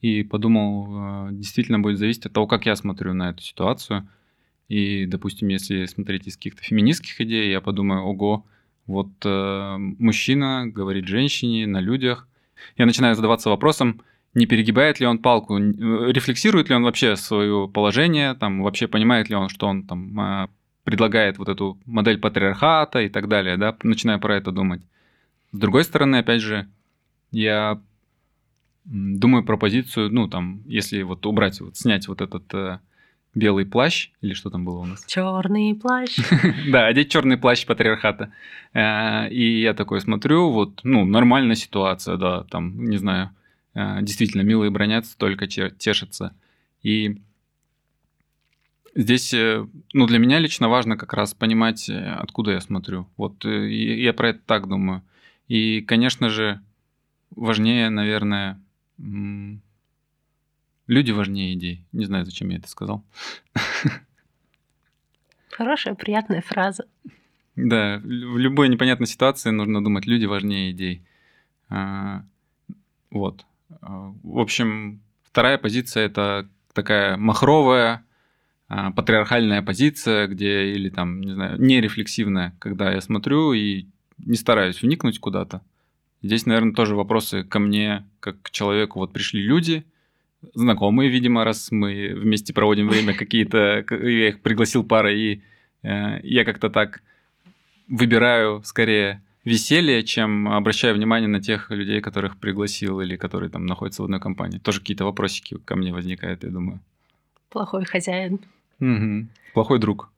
[0.00, 4.08] и подумал, э, действительно будет зависеть от того, как я смотрю на эту ситуацию.
[4.68, 8.46] И, допустим, если смотреть из каких-то феминистских идей, я подумаю, ого,
[8.86, 12.28] вот э, мужчина говорит женщине на людях.
[12.76, 14.00] Я начинаю задаваться вопросом,
[14.34, 19.34] не перегибает ли он палку, рефлексирует ли он вообще свое положение, там, вообще понимает ли
[19.34, 20.50] он, что он там а,
[20.84, 24.82] предлагает вот эту модель патриархата и так далее, да, начиная про это думать.
[25.52, 26.68] С другой стороны, опять же,
[27.30, 27.80] я
[28.84, 32.80] думаю про позицию, ну, там, если вот убрать, вот снять вот этот э,
[33.34, 35.04] белый плащ, или что там было у нас?
[35.06, 36.16] Черный плащ.
[36.70, 38.32] Да, одеть черный плащ патриархата.
[38.72, 43.30] Э, и я такой смотрю, вот, ну, нормальная ситуация, да, там, не знаю,
[43.74, 46.34] э, действительно милые бронятся, только тешатся.
[46.82, 47.22] И
[48.94, 53.08] здесь, э, ну, для меня лично важно как раз понимать, откуда я смотрю.
[53.16, 55.02] Вот я про это так думаю.
[55.48, 56.60] И, конечно же,
[57.30, 58.60] важнее, наверное,
[60.86, 61.84] люди важнее идей.
[61.92, 63.04] Не знаю, зачем я это сказал.
[65.50, 66.86] Хорошая, приятная фраза.
[67.56, 71.02] Да, в любой непонятной ситуации нужно думать, люди важнее идей.
[71.68, 72.24] А,
[73.10, 73.44] вот.
[73.82, 78.04] А, в общем, вторая позиция это такая махровая,
[78.96, 83.86] патриархальная позиция, где или там, не знаю, нерефлексивная, когда я смотрю и
[84.18, 85.62] не стараюсь вникнуть куда-то.
[86.22, 89.00] Здесь, наверное, тоже вопросы ко мне, как к человеку.
[89.00, 89.84] Вот пришли люди,
[90.54, 95.42] знакомые, видимо, раз мы вместе проводим время какие-то, я их пригласил парой, и
[95.82, 97.02] э, я как-то так
[97.88, 104.02] выбираю скорее веселье, чем обращаю внимание на тех людей, которых пригласил или которые там находятся
[104.02, 104.58] в одной компании.
[104.58, 106.80] Тоже какие-то вопросики ко мне возникают, я думаю.
[107.48, 108.40] Плохой хозяин.
[108.80, 109.28] Угу.
[109.54, 110.10] Плохой друг.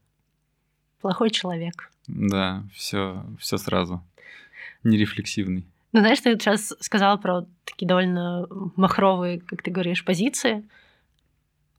[1.00, 1.90] Плохой человек.
[2.06, 4.02] Да, все, все сразу.
[4.82, 5.66] Нерефлексивный.
[5.92, 10.64] Ну, знаешь, ты сейчас сказала про такие довольно махровые, как ты говоришь, позиции.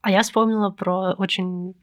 [0.02, 1.76] А я вспомнила про очень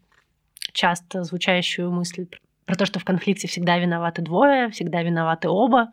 [0.73, 2.27] часто звучащую мысль
[2.65, 5.93] про то, что в конфликте всегда виноваты двое, всегда виноваты оба.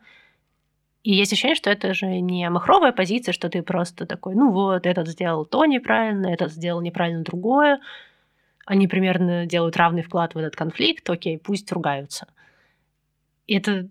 [1.02, 4.86] И есть ощущение, что это же не махровая позиция, что ты просто такой, ну вот,
[4.86, 7.80] этот сделал то неправильно, этот сделал неправильно другое.
[8.66, 12.28] Они примерно делают равный вклад в этот конфликт, окей, пусть ругаются.
[13.46, 13.88] И это,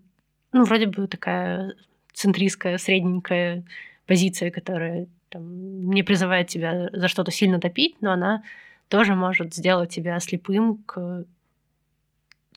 [0.52, 1.74] ну, вроде бы такая
[2.12, 3.64] центристская, средненькая
[4.06, 8.42] позиция, которая там, не призывает тебя за что-то сильно топить, но она
[8.88, 11.24] тоже может сделать тебя слепым к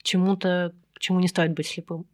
[0.02, 2.06] чему-то, к чему не стоит быть слепым.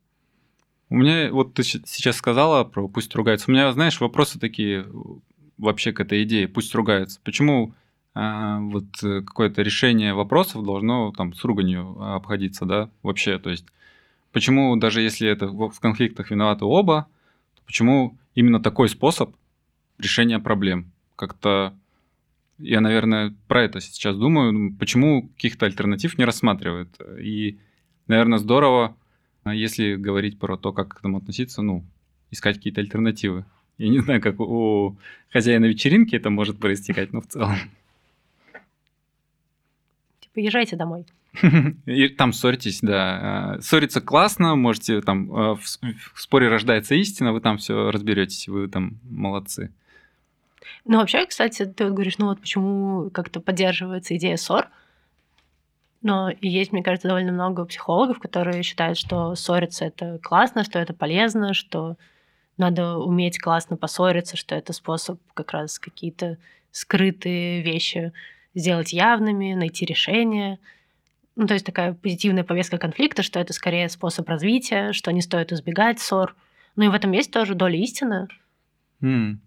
[0.90, 3.50] У меня, вот ты сейчас сказала про «пусть ругаются».
[3.50, 4.86] У меня, знаешь, вопросы такие
[5.58, 7.20] вообще к этой идее «пусть ругаются».
[7.24, 7.74] Почему
[8.16, 13.66] вот э, какое-то решение вопросов должно там с руганью обходиться, да, вообще, то есть
[14.32, 17.08] почему даже если это в конфликтах виноваты оба,
[17.66, 19.36] почему именно такой способ
[19.98, 20.92] решения проблем?
[21.16, 21.74] Как-то
[22.58, 26.90] я, наверное, про это сейчас думаю, почему каких-то альтернатив не рассматривают.
[27.20, 27.58] И
[28.08, 28.98] наверное, здорово,
[29.44, 31.86] а если говорить про то, как к этому относиться, ну,
[32.32, 33.46] искать какие-то альтернативы.
[33.78, 34.98] Я не знаю, как у
[35.32, 37.56] хозяина вечеринки это может проистекать, но в целом.
[40.40, 41.06] Езжайте домой.
[41.86, 43.56] И там ссоритесь, да.
[43.56, 48.68] А, ссориться классно, можете там а, в споре рождается истина, вы там все разберетесь, вы
[48.68, 49.72] там молодцы.
[50.86, 54.68] Ну, вообще, кстати, ты вот говоришь, ну вот почему как-то поддерживается идея ссор.
[56.02, 60.94] Но есть, мне кажется, довольно много психологов, которые считают, что ссориться это классно, что это
[60.94, 61.98] полезно, что
[62.58, 66.38] надо уметь классно поссориться, что это способ как раз какие-то
[66.72, 68.14] скрытые вещи
[68.60, 70.60] сделать явными, найти решение.
[71.36, 75.52] Ну, то есть такая позитивная повестка конфликта, что это скорее способ развития, что не стоит
[75.52, 76.36] избегать ссор.
[76.76, 78.28] Ну и в этом есть тоже доля истины.
[79.02, 79.38] Mm.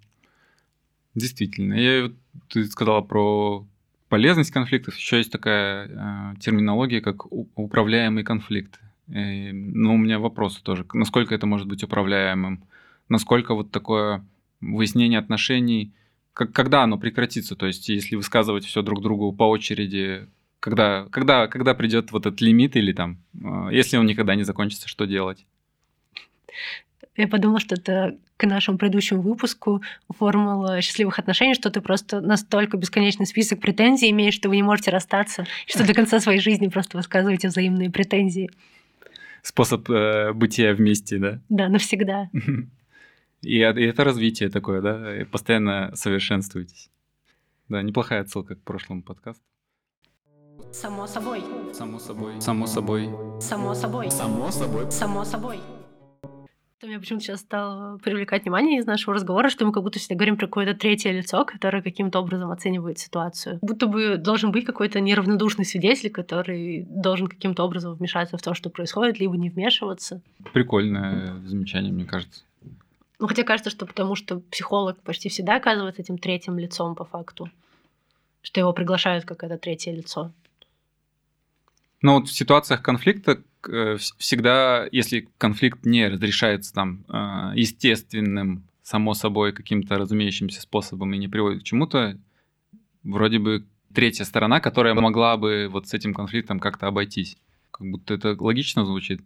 [1.14, 1.74] Действительно.
[1.74, 2.10] Я,
[2.48, 3.66] ты сказала про
[4.08, 8.80] полезность конфликтов, еще есть такая э, терминология, как управляемый конфликт.
[9.08, 10.86] И, ну, у меня вопросы тоже.
[10.92, 12.62] Насколько это может быть управляемым?
[13.08, 14.24] Насколько вот такое
[14.60, 15.92] выяснение отношений,
[16.34, 17.56] как, когда оно прекратится?
[17.56, 20.28] То есть, если высказывать все друг другу по очереди,
[20.60, 24.88] когда, когда, когда придет вот этот лимит или там, э, если он никогда не закончится,
[24.88, 25.44] что делать?
[27.16, 32.78] Я подумала, что это к нашему предыдущему выпуску формула счастливых отношений, что ты просто настолько
[32.78, 36.96] бесконечный список претензий имеешь, что вы не можете расстаться, что до конца своей жизни просто
[36.96, 38.50] высказываете взаимные претензии.
[39.42, 41.40] Способ э, бытия вместе, да?
[41.48, 42.30] Да, навсегда.
[43.42, 45.20] И, и это развитие такое, да?
[45.20, 46.90] И постоянно совершенствуетесь.
[47.68, 49.42] Да, неплохая отсылка к прошлому подкасту.
[50.70, 51.42] Само собой.
[51.72, 52.40] Само собой.
[52.40, 53.08] Само собой.
[53.40, 54.10] Само собой.
[54.10, 54.90] Само собой.
[54.90, 55.58] Само собой.
[56.78, 60.16] Это меня почему-то сейчас стало привлекать внимание из нашего разговора, что мы как будто всегда
[60.16, 63.58] говорим про какое-то третье лицо, которое каким-то образом оценивает ситуацию.
[63.62, 68.68] Будто бы должен быть какой-то неравнодушный свидетель, который должен каким-то образом вмешаться в то, что
[68.68, 70.22] происходит, либо не вмешиваться.
[70.52, 72.42] Прикольное замечание, мне кажется.
[73.22, 77.48] Ну, хотя кажется, что потому что психолог почти всегда оказывается этим третьим лицом по факту,
[78.42, 80.32] что его приглашают как это третье лицо.
[82.02, 89.14] Но вот в ситуациях конфликта Э, всегда, если конфликт не разрешается там э, естественным, само
[89.14, 92.18] собой, каким-то разумеющимся способом и не приводит к чему-то,
[93.04, 93.64] вроде бы
[93.94, 97.36] третья сторона, которая могла бы вот с этим конфликтом как-то обойтись.
[97.70, 99.20] Как будто это логично звучит.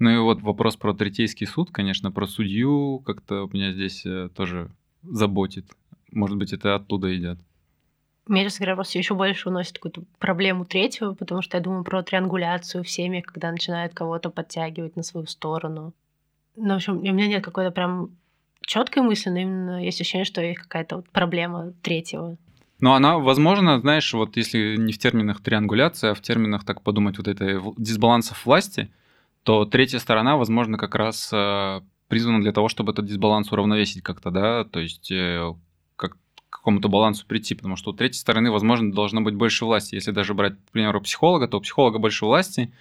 [0.00, 4.30] Ну и вот вопрос про третейский суд, конечно, про судью, как-то у меня здесь э,
[4.34, 4.70] тоже
[5.02, 5.66] заботит.
[6.10, 7.38] Может быть, это оттуда идет.
[8.26, 12.02] Мне, честно говоря, просто еще больше уносит какую-то проблему третьего, потому что я думаю про
[12.02, 15.92] триангуляцию в семье, когда начинают кого-то подтягивать на свою сторону.
[16.56, 18.10] Ну, в общем, у меня нет какой-то прям
[18.62, 22.38] четкой мысли, но именно есть ощущение, что есть какая-то вот проблема третьего.
[22.80, 27.18] Но она, возможно, знаешь, вот если не в терминах триангуляции, а в терминах, так подумать,
[27.18, 28.90] вот этой дисбалансов власти,
[29.44, 34.30] то третья сторона, возможно, как раз э, призвана для того, чтобы этот дисбаланс уравновесить как-то,
[34.30, 35.54] да, то есть э,
[35.96, 36.16] к
[36.50, 39.94] какому-то балансу прийти, потому что у третьей стороны, возможно, должно быть больше власти.
[39.94, 42.72] Если даже брать, к примеру, психолога, то у психолога больше власти,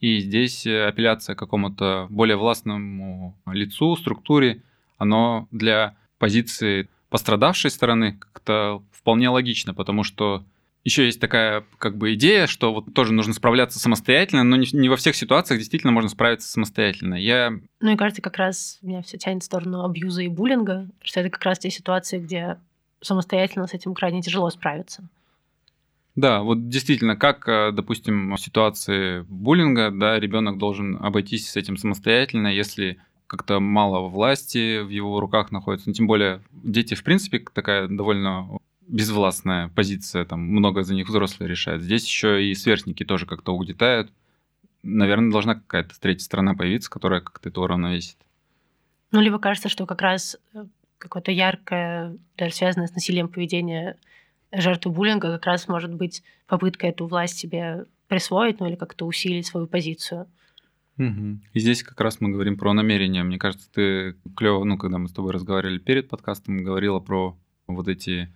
[0.00, 4.62] и здесь э, апелляция к какому-то более властному лицу, структуре,
[4.98, 10.44] оно для позиции пострадавшей стороны как-то вполне логично, потому что
[10.84, 14.90] еще есть такая как бы идея, что вот тоже нужно справляться самостоятельно, но не, не
[14.90, 17.14] во всех ситуациях действительно можно справиться самостоятельно.
[17.14, 17.52] Я...
[17.80, 21.30] Ну и кажется, как раз меня все тянет в сторону абьюза и буллинга, что это
[21.30, 22.58] как раз те ситуации, где
[23.00, 25.08] самостоятельно с этим крайне тяжело справиться.
[26.16, 31.76] Да, вот действительно, как, э, допустим, в ситуации буллинга, да, ребенок должен обойтись с этим
[31.76, 35.88] самостоятельно, если как-то мало власти в его руках находится.
[35.88, 41.48] Ну, тем более, дети, в принципе, такая довольно безвластная позиция, там много за них взрослые
[41.48, 41.82] решают.
[41.82, 44.12] Здесь еще и сверстники тоже как-то угнетают.
[44.82, 48.16] Наверное, должна какая-то третья сторона появиться, которая как-то это уравновесит.
[49.10, 50.64] Ну, либо кажется, что как раз э,
[50.98, 53.96] какое-то яркое, даже связанное с насилием поведение
[54.52, 59.46] жертвы буллинга, как раз может быть попытка эту власть себе присвоить, ну или как-то усилить
[59.46, 60.28] свою позицию.
[60.98, 61.38] Угу.
[61.52, 63.22] И здесь как раз мы говорим про намерения.
[63.22, 67.88] Мне кажется, ты клево, ну, когда мы с тобой разговаривали перед подкастом, говорила про вот
[67.88, 68.32] эти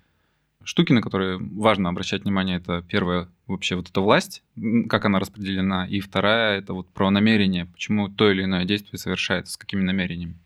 [0.69, 4.43] штуки, на которые важно обращать внимание, это первое вообще вот эта власть,
[4.89, 9.55] как она распределена, и вторая это вот про намерение, почему то или иное действие совершается,
[9.55, 10.37] с какими намерениями.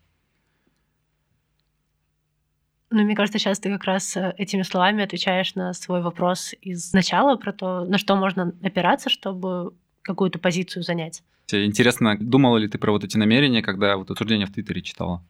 [2.91, 6.93] Ну, мне кажется, сейчас ты как раз э, этими словами отвечаешь на свой вопрос из
[6.93, 11.23] начала про то, на что можно опираться, чтобы какую-то позицию занять.
[11.51, 15.25] Интересно, думала ли ты про вот эти намерения, когда вот обсуждение в Твиттере читала?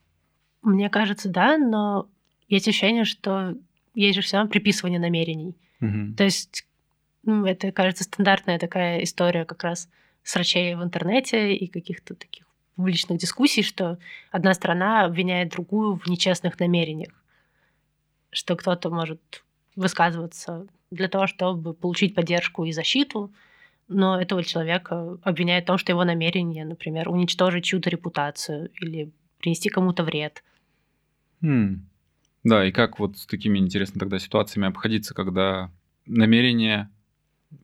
[0.62, 2.08] Мне кажется, да, но
[2.48, 3.54] есть ощущение, что
[3.94, 5.56] есть же все равно приписывание намерений.
[5.80, 6.14] Угу.
[6.16, 6.66] То есть,
[7.24, 9.88] ну, это, кажется, стандартная такая история как раз
[10.22, 13.98] срачей в интернете и каких-то таких публичных дискуссий, что
[14.30, 17.12] одна сторона обвиняет другую в нечестных намерениях,
[18.30, 19.44] что кто-то может
[19.76, 23.32] высказываться для того, чтобы получить поддержку и защиту,
[23.88, 29.68] но этого человека обвиняют в том, что его намерение, например, уничтожить чью-то репутацию или принести
[29.68, 30.42] кому-то вред.
[31.42, 31.86] Хм.
[32.44, 35.70] Да, и как вот с такими, интересно, тогда ситуациями обходиться, когда
[36.06, 36.90] намерения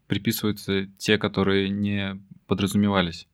[0.07, 3.27] приписываются те, которые не подразумевались?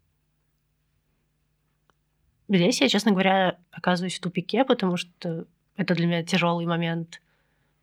[2.48, 7.20] Здесь я, честно говоря, оказываюсь в тупике, потому что это для меня тяжелый момент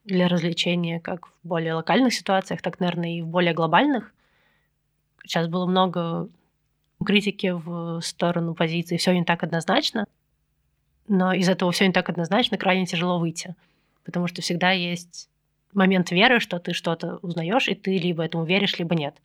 [0.06, 4.14] для развлечения как в более локальных ситуациях, так, наверное, и в более глобальных.
[5.24, 6.30] Сейчас было много
[7.04, 10.06] критики в сторону позиции «все не так однозначно»,
[11.08, 13.56] но из этого все не так однозначно, крайне тяжело выйти.
[14.04, 15.30] Потому что всегда есть
[15.74, 19.16] момент веры, что ты что-то узнаешь, и ты либо этому веришь, либо нет.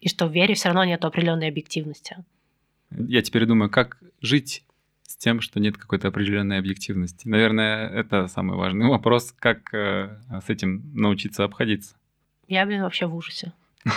[0.00, 2.16] И что в вере все равно нет определенной объективности.
[2.90, 4.64] Я теперь думаю, как жить
[5.02, 7.28] с тем, что нет какой-то определенной объективности.
[7.28, 11.96] Наверное, это самый важный вопрос, как э, с этим научиться обходиться.
[12.46, 13.52] Я, блин, вообще в ужасе.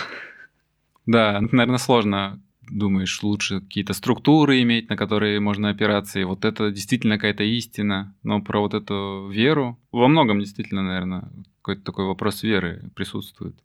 [1.04, 2.40] Да, наверное, сложно
[2.70, 8.14] думаешь, лучше какие-то структуры иметь, на которые можно опираться, и вот это действительно какая-то истина.
[8.22, 11.28] Но про вот эту веру во многом действительно, наверное,
[11.60, 13.56] какой-то такой вопрос веры присутствует.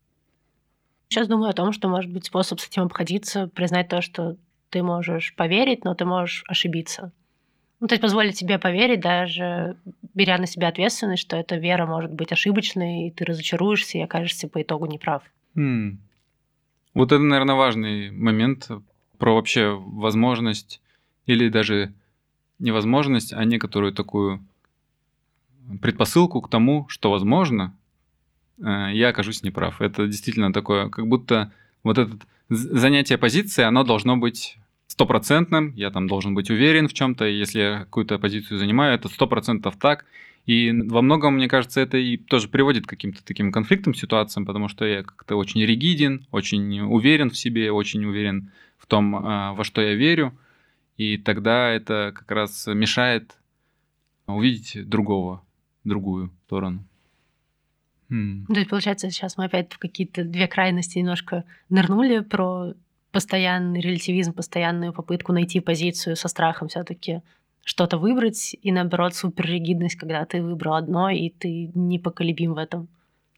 [1.09, 4.35] Сейчас думаю о том, что может быть способ с этим обходиться, признать то, что
[4.69, 7.13] ты можешь поверить, но ты можешь ошибиться.
[7.79, 9.77] Ну, то есть позволить себе поверить, даже
[10.13, 14.47] беря на себя ответственность, что эта вера может быть ошибочной, и ты разочаруешься и окажешься
[14.49, 15.23] по итогу неправ.
[15.55, 15.97] Mm.
[16.97, 18.71] Вот это, наверное, важный момент
[19.19, 20.81] про вообще возможность
[21.27, 21.93] или даже
[22.57, 24.43] невозможность, а некоторую такую
[25.79, 27.77] предпосылку к тому, что возможно,
[28.57, 29.79] э, я окажусь неправ.
[29.79, 31.51] Это действительно такое, как будто
[31.83, 32.17] вот это
[32.49, 37.79] занятие позиции, оно должно быть стопроцентным, я там должен быть уверен в чем-то, если я
[37.81, 40.05] какую-то позицию занимаю, это сто процентов так,
[40.47, 44.69] и во многом, мне кажется, это и тоже приводит к каким-то таким конфликтам, ситуациям, потому
[44.69, 49.65] что я как-то очень ригиден, очень уверен в себе, очень уверен в том, а, во
[49.65, 50.37] что я верю.
[50.95, 53.35] И тогда это как раз мешает
[54.25, 55.43] увидеть другого,
[55.83, 56.85] другую сторону.
[58.09, 58.45] Хм.
[58.47, 62.73] То есть, получается, сейчас мы опять в какие-то две крайности немножко нырнули про
[63.11, 67.21] постоянный релятивизм, постоянную попытку найти позицию со страхом все таки
[67.67, 72.87] что-то выбрать, и наоборот суперригидность, когда ты выбрал одно, и ты непоколебим в этом.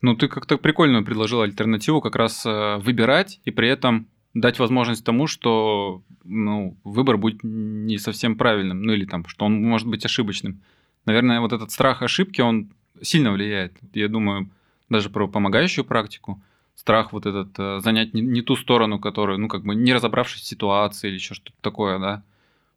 [0.01, 5.03] Ну, ты как-то прикольно предложил альтернативу как раз э, выбирать и при этом дать возможность
[5.03, 10.05] тому, что ну, выбор будет не совсем правильным, ну или там, что он может быть
[10.05, 10.61] ошибочным.
[11.05, 12.71] Наверное, вот этот страх ошибки, он
[13.01, 13.73] сильно влияет.
[13.95, 14.51] Я думаю,
[14.89, 16.39] даже про помогающую практику,
[16.75, 20.43] страх вот этот э, занять не, не ту сторону, которую, ну, как бы не разобравшись
[20.43, 22.23] в ситуации или еще что-то такое, да.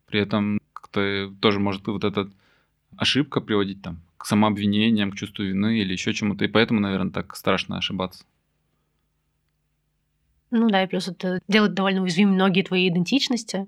[0.07, 2.31] При этом как-то тоже может вот эта
[2.97, 6.45] ошибка приводить там к самообвинениям, к чувству вины или еще чему-то.
[6.45, 8.25] И поэтому, наверное, так страшно ошибаться.
[10.51, 13.67] Ну да, и плюс это делает довольно уязвимыми многие твои идентичности.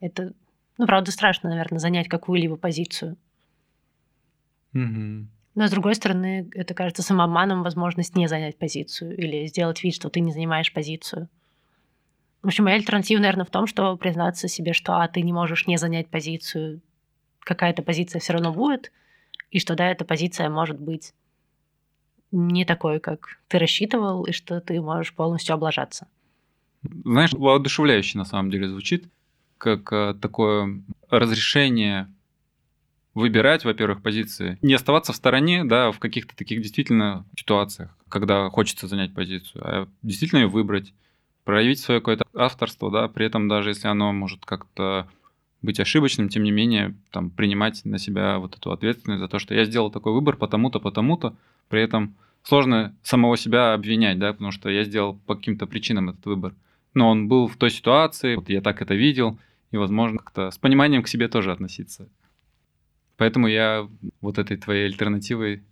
[0.00, 0.34] Это,
[0.76, 3.16] ну, правда, страшно, наверное, занять какую-либо позицию.
[4.74, 5.26] Угу.
[5.54, 10.10] Но, с другой стороны, это кажется самообманом возможность не занять позицию или сделать вид, что
[10.10, 11.30] ты не занимаешь позицию.
[12.42, 15.66] В общем, моя альтернатива, наверное, в том, что признаться себе, что а, ты не можешь
[15.66, 16.80] не занять позицию,
[17.40, 18.92] какая-то позиция все равно будет,
[19.50, 21.12] и что да, эта позиция может быть
[22.32, 26.08] не такой, как ты рассчитывал, и что ты можешь полностью облажаться.
[26.82, 29.08] Знаешь, воодушевляюще на самом деле звучит,
[29.58, 32.12] как э, такое разрешение
[33.14, 38.88] выбирать, во-первых, позиции, не оставаться в стороне, да, в каких-то таких действительно ситуациях, когда хочется
[38.88, 40.92] занять позицию, а действительно ее выбрать,
[41.46, 45.08] проявить свое какое-то авторство, да, при этом даже если оно может как-то
[45.62, 49.54] быть ошибочным, тем не менее, там, принимать на себя вот эту ответственность за то, что
[49.54, 51.36] я сделал такой выбор потому-то, потому-то,
[51.68, 56.26] при этом сложно самого себя обвинять, да, потому что я сделал по каким-то причинам этот
[56.26, 56.52] выбор.
[56.94, 59.38] Но он был в той ситуации, вот я так это видел,
[59.70, 62.08] и, возможно, как-то с пониманием к себе тоже относиться.
[63.16, 63.88] Поэтому я
[64.20, 65.62] вот этой твоей альтернативой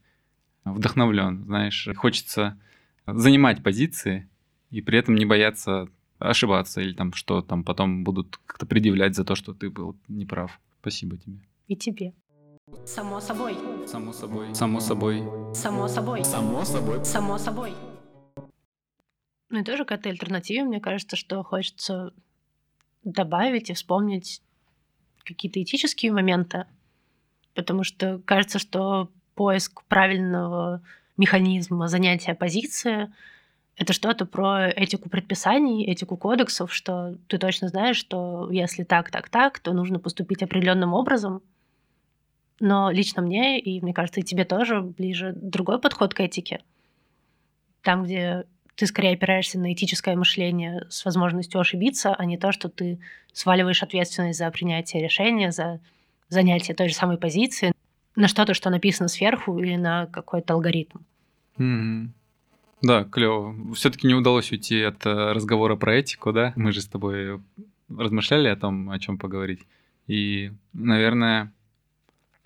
[0.65, 2.57] вдохновлен, знаешь, хочется
[3.07, 4.29] занимать позиции
[4.75, 9.25] и при этом не бояться ошибаться или там что там потом будут как-то предъявлять за
[9.25, 10.61] то, что ты был неправ.
[10.81, 11.39] Спасибо тебе.
[11.69, 12.13] И тебе.
[12.85, 13.57] Само собой.
[13.87, 14.53] Само собой.
[14.53, 15.23] Само собой.
[15.55, 16.25] Само собой.
[16.25, 17.05] Само собой.
[17.05, 17.73] Само собой.
[19.51, 22.13] Ну и тоже к этой альтернативе, мне кажется, что хочется
[23.05, 24.43] добавить и вспомнить
[25.23, 26.67] какие-то этические моменты,
[27.55, 30.83] потому что кажется, что поиск правильного
[31.17, 33.13] механизма занятия позиции—
[33.77, 39.29] это что-то про этику предписаний, этику кодексов, что ты точно знаешь, что если так, так,
[39.29, 41.43] так, то нужно поступить определенным образом.
[42.61, 46.61] Но лично мне, и мне кажется, и тебе тоже ближе другой подход к этике.
[47.83, 48.45] Там, где
[48.77, 53.01] ты скорее опираешься на этическое мышление с возможностью ошибиться, а не то, что ты
[53.33, 55.81] сваливаешь ответственность за принятие решения, за
[56.29, 57.73] занятие той же самой позиции
[58.15, 60.99] на что-то, что написано сверху или на какой-то алгоритм.
[61.59, 62.09] Mm-hmm.
[62.85, 63.55] Да, клево.
[63.75, 66.53] Все-таки не удалось уйти от э, разговора про этику, да?
[66.55, 67.41] Мы же с тобой
[67.89, 69.63] размышляли о том, о чем поговорить.
[70.07, 71.51] И, наверное,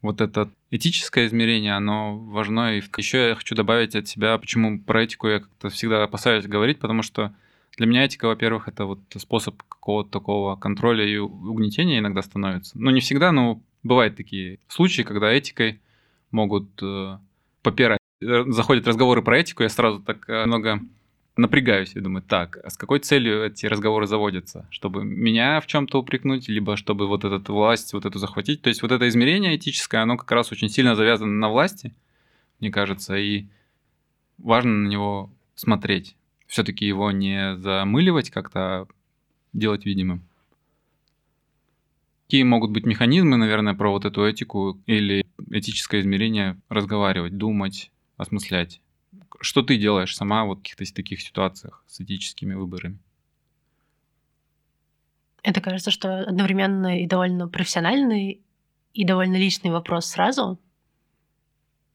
[0.01, 2.77] вот это этическое измерение, оно важно.
[2.77, 6.79] И еще я хочу добавить от себя, почему про этику я как-то всегда опасаюсь говорить,
[6.79, 7.35] потому что
[7.77, 12.79] для меня этика, во-первых, это вот способ какого-то такого контроля и угнетения иногда становится.
[12.79, 15.81] Ну, не всегда, но бывают такие случаи, когда этикой
[16.31, 17.19] могут э,
[17.63, 17.98] попирать.
[18.21, 20.81] Э, заходят разговоры про этику, я сразу так э, много
[21.37, 24.67] напрягаюсь и думаю, так, а с какой целью эти разговоры заводятся?
[24.71, 28.61] Чтобы меня в чем-то упрекнуть, либо чтобы вот эту власть, вот эту захватить?
[28.61, 31.95] То есть вот это измерение этическое, оно как раз очень сильно завязано на власти,
[32.59, 33.47] мне кажется, и
[34.39, 36.17] важно на него смотреть.
[36.49, 38.87] Все-таки его не замыливать как-то, а
[39.53, 40.23] делать видимым.
[42.27, 48.83] Какие могут быть механизмы, наверное, про вот эту этику или этическое измерение разговаривать, думать, осмыслять?
[49.41, 52.99] Что ты делаешь сама вот в каких-то таких ситуациях с этическими выборами?
[55.43, 58.43] Это кажется, что одновременно и довольно профессиональный,
[58.93, 60.59] и довольно личный вопрос сразу.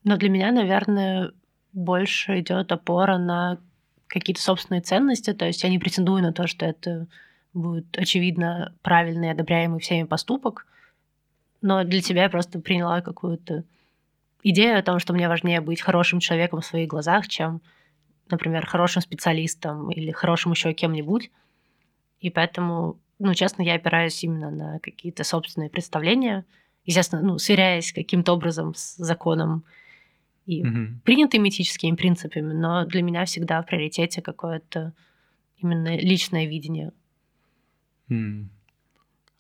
[0.04, 1.34] Но для меня, наверное,
[1.74, 3.60] больше идет опора на
[4.08, 5.34] какие-то собственные ценности.
[5.34, 7.08] То есть я не претендую на то, что это
[7.54, 10.66] будет очевидно правильный, одобряемый всеми поступок.
[11.62, 13.64] Но для тебя я просто приняла какую-то
[14.44, 17.62] идея о том, что мне важнее быть хорошим человеком в своих глазах, чем,
[18.30, 21.32] например, хорошим специалистом или хорошим еще кем-нибудь.
[22.20, 26.46] И поэтому, ну, честно, я опираюсь именно на какие-то собственные представления,
[26.86, 29.64] естественно, ну, сверяясь каким-то образом с законом
[30.46, 31.00] и угу.
[31.06, 34.94] принятыми этическими принципами, но для меня всегда в приоритете какое-то
[35.58, 36.92] именно личное видение.
[38.10, 38.48] Mm.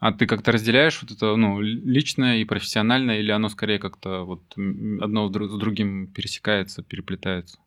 [0.03, 4.41] А ты как-то разделяешь вот это, ну, личное и профессиональное, или оно скорее как-то вот
[4.57, 7.57] одно с другим пересекается, переплетается?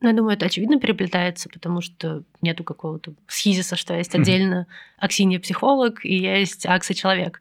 [0.00, 5.38] Ну, я думаю, это очевидно переплетается, потому что нету какого-то схизиса, что есть отдельно Аксинья
[5.38, 7.40] психолог и есть Акса человек.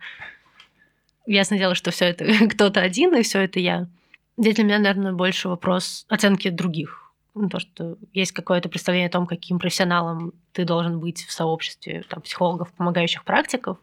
[1.26, 3.88] ясное дело, что все это кто-то один, и все это я.
[4.36, 7.05] Здесь для меня, наверное, больше вопрос оценки других.
[7.36, 12.04] Ну, то, что есть какое-то представление о том, каким профессионалом ты должен быть в сообществе
[12.10, 13.78] там, психологов, помогающих практиков.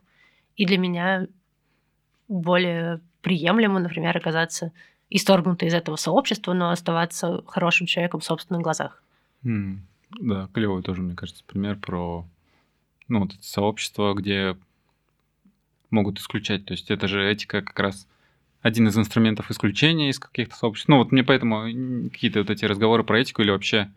[0.57, 1.26] И для меня
[2.28, 4.72] более приемлемо, например, оказаться
[5.11, 9.03] исторгнутой из этого сообщества, но оставаться хорошим человеком в собственных глазах.
[9.44, 9.78] Mm,
[10.20, 12.26] да, клевый тоже, мне кажется, пример про
[13.09, 14.57] ну, вот это сообщество, где
[15.90, 16.64] могут исключать.
[16.64, 18.09] То есть это же этика как раз
[18.62, 20.88] один из инструментов исключения из каких-то сообществ.
[20.88, 21.64] Ну вот мне поэтому
[22.10, 23.90] какие-то вот эти разговоры про этику или вообще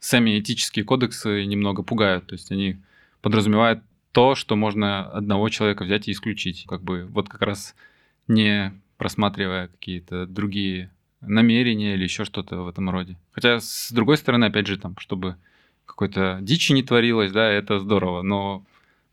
[0.00, 2.26] сами этические кодексы немного пугают.
[2.26, 2.78] То есть они
[3.20, 6.66] подразумевают то, что можно одного человека взять и исключить.
[6.68, 7.74] Как бы вот как раз
[8.26, 10.90] не просматривая какие-то другие
[11.20, 13.16] намерения или еще что-то в этом роде.
[13.30, 15.36] Хотя, с другой стороны, опять же, там, чтобы
[15.86, 18.64] какой-то дичи не творилось, да, это здорово, но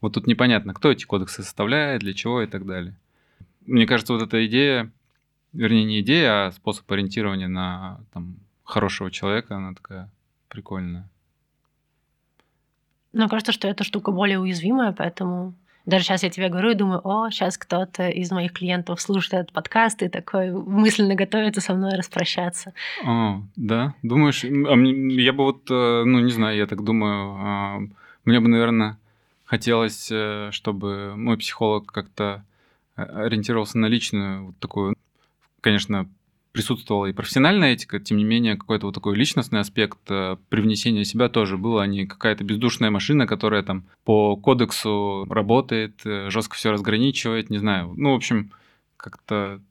[0.01, 2.95] вот тут непонятно, кто эти кодексы составляет, для чего и так далее.
[3.69, 4.91] Мне кажется, вот эта идея,
[5.53, 10.09] вернее, не идея, а способ ориентирования на там, хорошего человека, она такая
[10.47, 11.09] прикольная.
[13.13, 15.53] Мне кажется, что эта штука более уязвимая, поэтому
[15.85, 19.53] даже сейчас я тебе говорю и думаю, о, сейчас кто-то из моих клиентов слушает этот
[19.53, 22.73] подкаст и такой мысленно готовится со мной распрощаться.
[23.03, 23.95] О, да?
[24.03, 24.43] Думаешь?
[24.43, 27.79] А я бы вот, э, ну, не знаю, я так думаю, а,
[28.25, 28.99] мне бы, наверное,
[29.45, 32.43] хотелось, э, чтобы мой психолог как-то
[33.03, 34.95] ориентировался на личную вот такую,
[35.61, 36.09] конечно,
[36.51, 41.29] присутствовала и профессиональная этика, тем не менее, какой-то вот такой личностный аспект э, привнесения себя
[41.29, 46.71] тоже был, а не какая-то бездушная машина, которая там по кодексу работает, э, жестко все
[46.71, 47.93] разграничивает, не знаю.
[47.95, 48.51] Ну, в общем,
[48.97, 49.61] как-то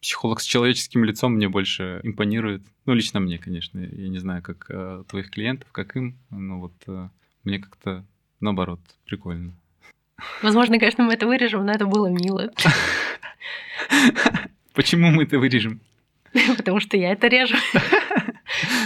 [0.00, 2.62] психолог с человеческим лицом мне больше импонирует.
[2.86, 3.80] Ну, лично мне, конечно.
[3.80, 6.16] Я не знаю, как э, твоих клиентов, как им.
[6.30, 7.10] Но вот
[7.42, 8.04] мне как-то
[8.40, 9.52] наоборот прикольно.
[10.42, 12.50] Возможно, конечно, мы это вырежем, но это было мило.
[14.74, 15.80] Почему мы это вырежем?
[16.56, 17.56] Потому что я это режу.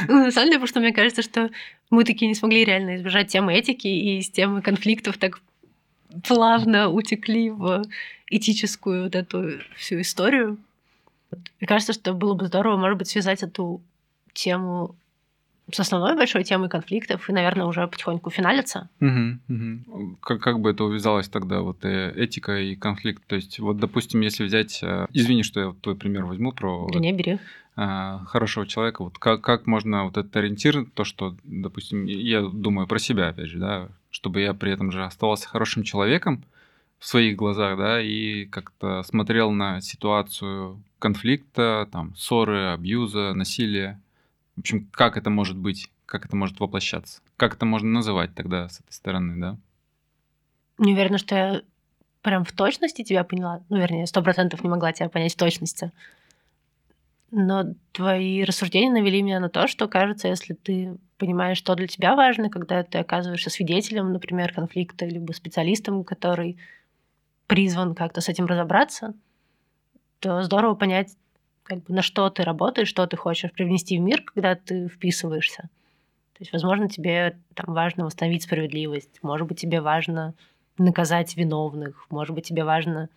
[0.06, 1.50] Ну, на самом деле, потому что мне кажется, что
[1.90, 5.40] мы такие не смогли реально избежать темы этики и с темы конфликтов так
[6.26, 7.84] плавно утекли в
[8.30, 10.58] этическую вот эту всю историю.
[11.30, 13.82] Мне кажется, что было бы здорово, может быть, связать эту
[14.32, 14.94] тему
[15.70, 18.88] с основной большой темой конфликтов и, наверное, уже потихоньку финалится.
[19.00, 20.16] Угу, угу.
[20.20, 23.22] Как, как бы это увязалось тогда, вот э, этика и конфликт?
[23.26, 24.82] То есть, вот, допустим, если взять...
[24.82, 26.88] Э, извини, что я твой пример возьму про...
[26.92, 27.38] Да не, бери.
[27.76, 29.04] Э, хорошего человека.
[29.04, 33.48] Вот как, как можно вот этот ориентир, то, что, допустим, я думаю про себя, опять
[33.48, 36.44] же, да, чтобы я при этом же оставался хорошим человеком
[36.98, 44.00] в своих глазах, да, и как-то смотрел на ситуацию конфликта, там, ссоры, абьюза, насилия,
[44.58, 47.20] в общем, как это может быть, как это может воплощаться?
[47.36, 49.56] Как это можно называть тогда с этой стороны, да?
[50.78, 51.62] Не уверена, что я
[52.22, 53.62] прям в точности тебя поняла.
[53.68, 55.92] Ну, вернее, сто процентов не могла тебя понять в точности.
[57.30, 62.16] Но твои рассуждения навели меня на то, что, кажется, если ты понимаешь, что для тебя
[62.16, 66.58] важно, когда ты оказываешься свидетелем, например, конфликта, либо специалистом, который
[67.46, 69.14] призван как-то с этим разобраться,
[70.18, 71.16] то здорово понять,
[71.68, 75.68] как бы на что ты работаешь, что ты хочешь привнести в мир, когда ты вписываешься.
[76.32, 80.34] То есть, возможно, тебе там важно восстановить справедливость, может быть, тебе важно
[80.78, 83.10] наказать виновных, может быть, тебе важно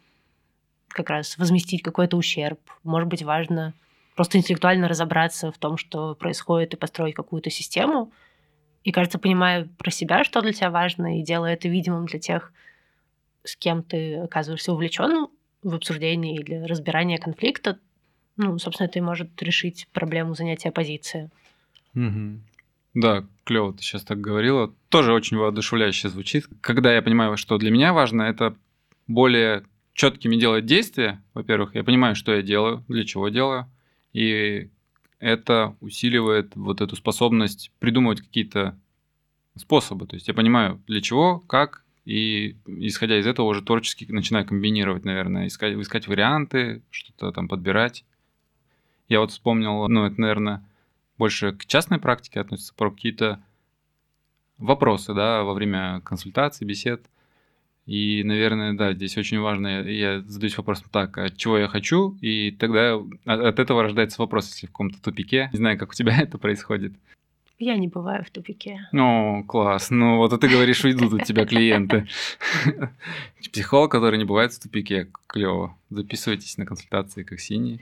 [0.90, 3.74] как раз возместить какой-то ущерб, может быть, важно
[4.16, 8.12] просто интеллектуально разобраться в том, что происходит, и построить какую-то систему.
[8.84, 12.52] И, кажется, понимая про себя, что для тебя важно, и делая это видимым для тех,
[13.46, 15.30] с кем ты оказываешься увлечен
[15.64, 17.80] в обсуждении или разбирании конфликта,
[18.38, 21.30] ну, собственно, это и может решить проблему занятия позиции.
[21.96, 22.40] Угу.
[22.94, 24.74] Да, клево ты сейчас так говорила.
[24.90, 26.48] Тоже очень воодушевляюще звучит.
[26.62, 28.56] Когда я понимаю, что для меня важно, это
[29.08, 29.64] более
[29.94, 31.22] четкими делать действия.
[31.34, 33.70] Во-первых, я понимаю, что я делаю, для чего делаю.
[34.14, 34.70] И
[35.20, 38.78] это усиливает вот эту способность придумывать какие-то
[39.56, 40.08] способы.
[40.08, 45.06] То есть я понимаю, для чего, как, и исходя из этого уже творчески начинаю комбинировать,
[45.06, 48.04] наверное, искать, искать варианты, что-то там подбирать.
[49.12, 50.64] Я вот вспомнил, ну, это, наверное,
[51.18, 53.44] больше к частной практике относится, про какие-то
[54.58, 57.02] вопросы, да, во время консультаций, бесед.
[57.86, 62.52] И, наверное, да, здесь очень важно, я задаюсь вопросом так, а чего я хочу, и
[62.52, 65.50] тогда от этого рождается вопрос, если в каком-то тупике.
[65.52, 66.94] Не знаю, как у тебя это происходит.
[67.60, 68.88] Я не бываю в тупике.
[68.94, 69.90] О, класс.
[69.90, 72.08] Ну, вот а ты говоришь, уйдут от тебя клиенты.
[73.52, 75.10] Психолог, который не бывает в тупике.
[75.28, 75.78] Клево.
[75.90, 77.82] Записывайтесь на консультации, как синий.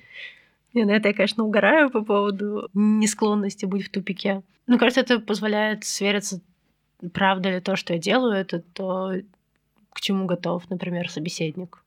[0.74, 4.44] Не, на это я, конечно, угораю по поводу несклонности быть в тупике.
[4.68, 6.42] Ну, кажется, это позволяет свериться,
[7.14, 9.14] правда ли то, что я делаю, это то,
[9.92, 11.84] к чему готов, например, собеседник.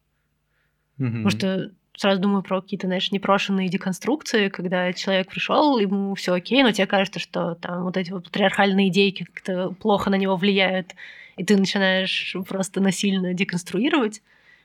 [0.98, 1.06] Угу.
[1.06, 6.62] Потому что сразу думаю про какие-то, знаешь, непрошенные деконструкции, когда человек пришел, ему все окей,
[6.62, 10.94] но тебе кажется, что там вот эти вот патриархальные идейки как-то плохо на него влияют,
[11.36, 14.22] и ты начинаешь просто насильно деконструировать.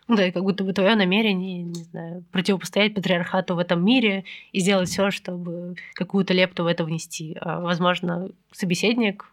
[0.07, 4.23] Ну да, и как будто бы твое намерение, не знаю, противопостоять патриархату в этом мире
[4.53, 7.35] и сделать все, чтобы какую-то лепту в это внести.
[7.41, 9.25] А, возможно, собеседник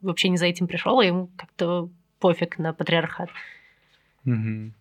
[0.00, 1.88] вообще не за этим пришел, и ему как-то
[2.20, 3.30] пофиг на патриархат.
[4.24, 4.72] Угу.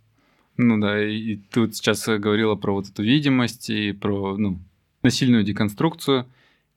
[0.58, 4.60] Ну да, и вот сейчас говорила про вот эту видимость и про ну,
[5.02, 6.28] насильную деконструкцию.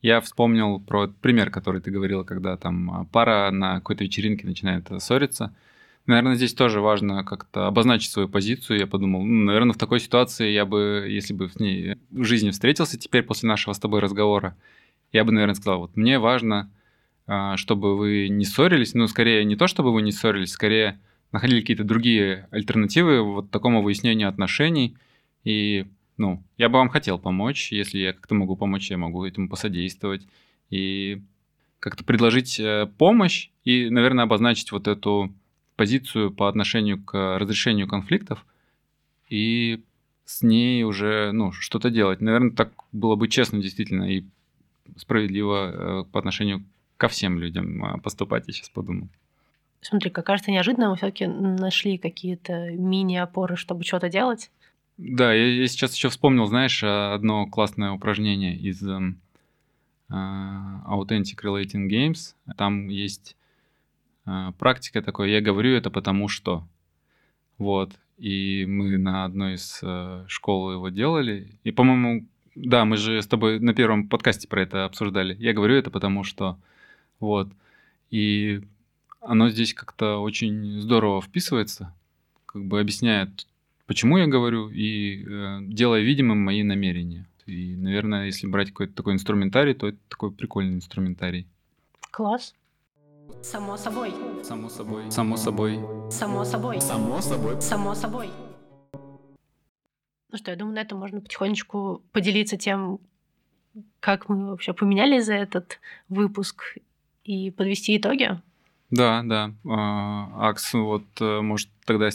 [0.01, 4.89] Я вспомнил про пример, который ты говорила, когда там а, пара на какой-то вечеринке начинает
[4.99, 5.55] ссориться.
[6.07, 8.79] Наверное, здесь тоже важно как-то обозначить свою позицию.
[8.79, 12.51] Я подумал, ну, наверное, в такой ситуации я бы, если бы с ней в жизни
[12.51, 14.57] встретился теперь после нашего с тобой разговора,
[15.13, 16.71] я бы, наверное, сказал, вот мне важно,
[17.27, 20.99] а, чтобы вы не ссорились, ну, скорее не то, чтобы вы не ссорились, скорее
[21.31, 24.97] находили какие-то другие альтернативы вот такому выяснению отношений.
[25.45, 25.87] И,
[26.17, 27.73] ну, я бы вам хотел помочь.
[27.73, 30.27] Если я как-то могу помочь, я могу этому посодействовать.
[30.69, 31.23] И
[31.81, 35.33] как-то предложить э, помощь и, наверное, обозначить вот эту
[35.83, 38.47] позицию по отношению к разрешению конфликтов
[39.29, 39.83] и
[40.25, 42.21] с ней уже, ну, что-то делать.
[42.21, 44.25] Наверное, так было бы честно действительно и
[44.97, 46.63] справедливо э, по отношению
[46.99, 49.09] ко всем людям э, поступать, я сейчас подумал.
[49.81, 54.53] Смотри, как кажется неожиданно, мы все-таки нашли какие-то мини-опоры, чтобы что-то делать.
[54.99, 59.15] Да, я, я сейчас еще вспомнил, знаешь, одно классное упражнение из uh,
[60.09, 62.37] Authentic Relating Games.
[62.57, 63.37] Там есть
[64.59, 66.67] практика такой, я говорю это потому что.
[67.59, 67.93] Вот.
[68.19, 71.59] И мы на одной из uh, школ его делали.
[71.65, 75.37] И, по-моему, да, мы же с тобой на первом подкасте про это обсуждали.
[75.39, 76.59] Я говорю это потому что.
[77.19, 77.49] Вот.
[78.11, 78.61] И
[79.21, 81.95] оно здесь как-то очень здорово вписывается,
[82.47, 83.47] как бы объясняет,
[83.87, 87.27] почему я говорю, и э, делая видимым мои намерения.
[87.47, 91.47] И, наверное, если брать какой-то такой инструментарий, то это такой прикольный инструментарий.
[92.11, 92.55] Класс.
[93.41, 94.13] Само собой.
[94.43, 95.11] Само собой.
[95.11, 95.79] Само собой.
[96.11, 96.81] Само собой.
[96.81, 97.61] Само собой.
[97.61, 98.31] Само собой.
[100.31, 103.01] Ну что, я думаю, на этом можно потихонечку поделиться тем,
[104.01, 106.79] как мы вообще поменяли за этот выпуск
[107.25, 108.41] и подвести итоги.
[108.91, 109.53] Да, да.
[109.69, 112.11] А, Акс, вот, э, может, тогда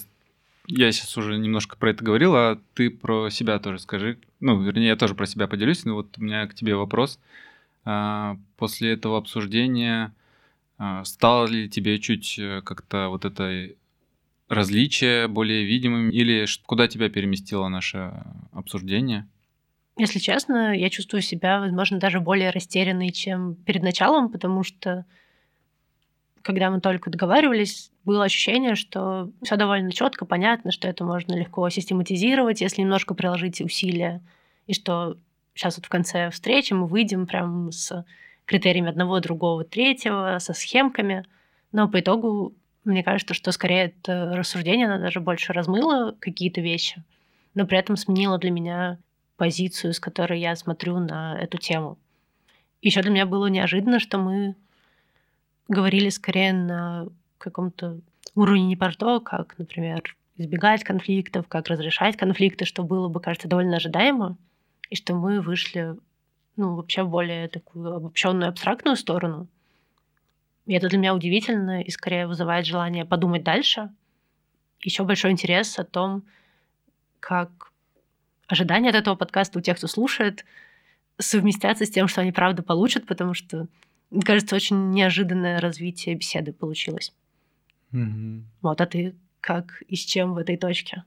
[0.68, 4.20] я сейчас уже немножко про это говорил, а ты про себя тоже скажи.
[4.40, 7.20] Ну, вернее, я тоже про себя поделюсь, но вот у меня к тебе вопрос.
[7.86, 10.14] А, после этого обсуждения
[11.04, 13.70] стало ли тебе чуть э, как-то вот это
[14.48, 18.14] различие более видимым, или куда тебя переместило наше
[18.54, 19.28] обсуждение?
[19.98, 25.06] Если честно, я чувствую себя, возможно, даже более растерянной, чем перед началом, потому что
[26.44, 31.70] когда мы только договаривались, было ощущение, что все довольно четко, понятно, что это можно легко
[31.70, 34.22] систематизировать, если немножко приложить усилия,
[34.66, 35.18] и что
[35.56, 38.06] сейчас вот в конце встречи мы выйдем прям с
[38.48, 41.26] критериями одного, другого, третьего, со схемками.
[41.72, 47.04] Но по итогу мне кажется, что скорее это рассуждение, оно даже больше размыло какие-то вещи,
[47.54, 48.98] но при этом сменило для меня
[49.36, 51.98] позицию, с которой я смотрю на эту тему.
[52.82, 54.56] Еще для меня было неожиданно, что мы
[55.68, 58.00] говорили скорее на каком-то
[58.36, 63.50] уровне не про то, как, например, избегать конфликтов, как разрешать конфликты, что было бы, кажется,
[63.50, 64.38] довольно ожидаемо,
[64.90, 65.98] и что мы вышли,
[66.58, 69.48] ну, вообще более такую обобщенную, абстрактную сторону.
[70.66, 73.90] И это для меня удивительно и скорее вызывает желание подумать дальше.
[74.82, 76.24] Еще большой интерес о том,
[77.20, 77.72] как
[78.48, 80.46] ожидания от этого подкаста у тех, кто слушает,
[81.18, 83.68] совместятся с тем, что они правда получат, потому что
[84.10, 87.14] мне кажется, очень неожиданное развитие беседы получилось.
[87.92, 88.44] Угу.
[88.62, 91.04] Вот, а ты как и с чем в этой точке?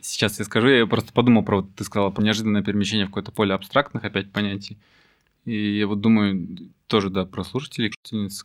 [0.00, 3.32] Сейчас я скажу, я просто подумал про, вот ты сказала, про неожиданное перемещение в какое-то
[3.32, 4.78] поле абстрактных опять понятий.
[5.44, 7.92] И я вот думаю, тоже, да, про слушателей,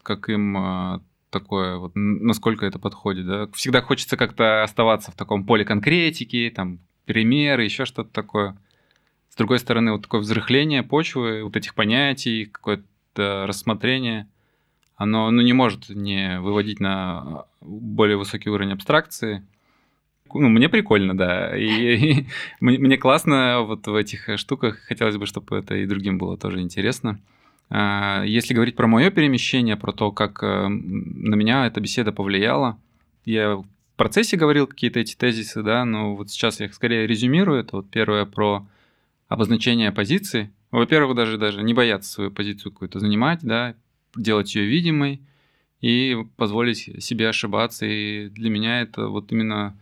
[0.03, 3.47] как им а, такое, вот, насколько это подходит, да.
[3.53, 8.57] Всегда хочется как-то оставаться в таком поле конкретики, там, примеры, еще что-то такое.
[9.29, 14.29] С другой стороны, вот такое взрыхление почвы, вот этих понятий, какое-то рассмотрение,
[14.95, 19.45] оно ну, не может не выводить на более высокий уровень абстракции.
[20.33, 21.55] Ну, мне прикольно, да.
[21.57, 22.27] И, и
[22.59, 24.79] мне классно вот в этих штуках.
[24.87, 27.19] Хотелось бы, чтобы это и другим было тоже интересно.
[27.69, 32.77] А, если говорить про мое перемещение, про то, как э, на меня эта беседа повлияла,
[33.23, 33.65] я в
[33.95, 37.59] процессе говорил какие-то эти тезисы, да, но вот сейчас я их скорее резюмирую.
[37.59, 38.67] Это вот первое про
[39.27, 40.51] обозначение позиции.
[40.71, 43.75] Во-первых, даже, даже не бояться свою позицию какую-то занимать, да,
[44.15, 45.21] делать ее видимой
[45.81, 47.85] и позволить себе ошибаться.
[47.85, 49.75] И для меня это вот именно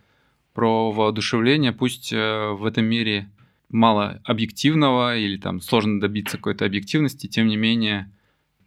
[0.53, 1.73] про воодушевление.
[1.73, 3.29] Пусть э, в этом мире
[3.69, 8.11] мало объективного или там сложно добиться какой-то объективности, тем не менее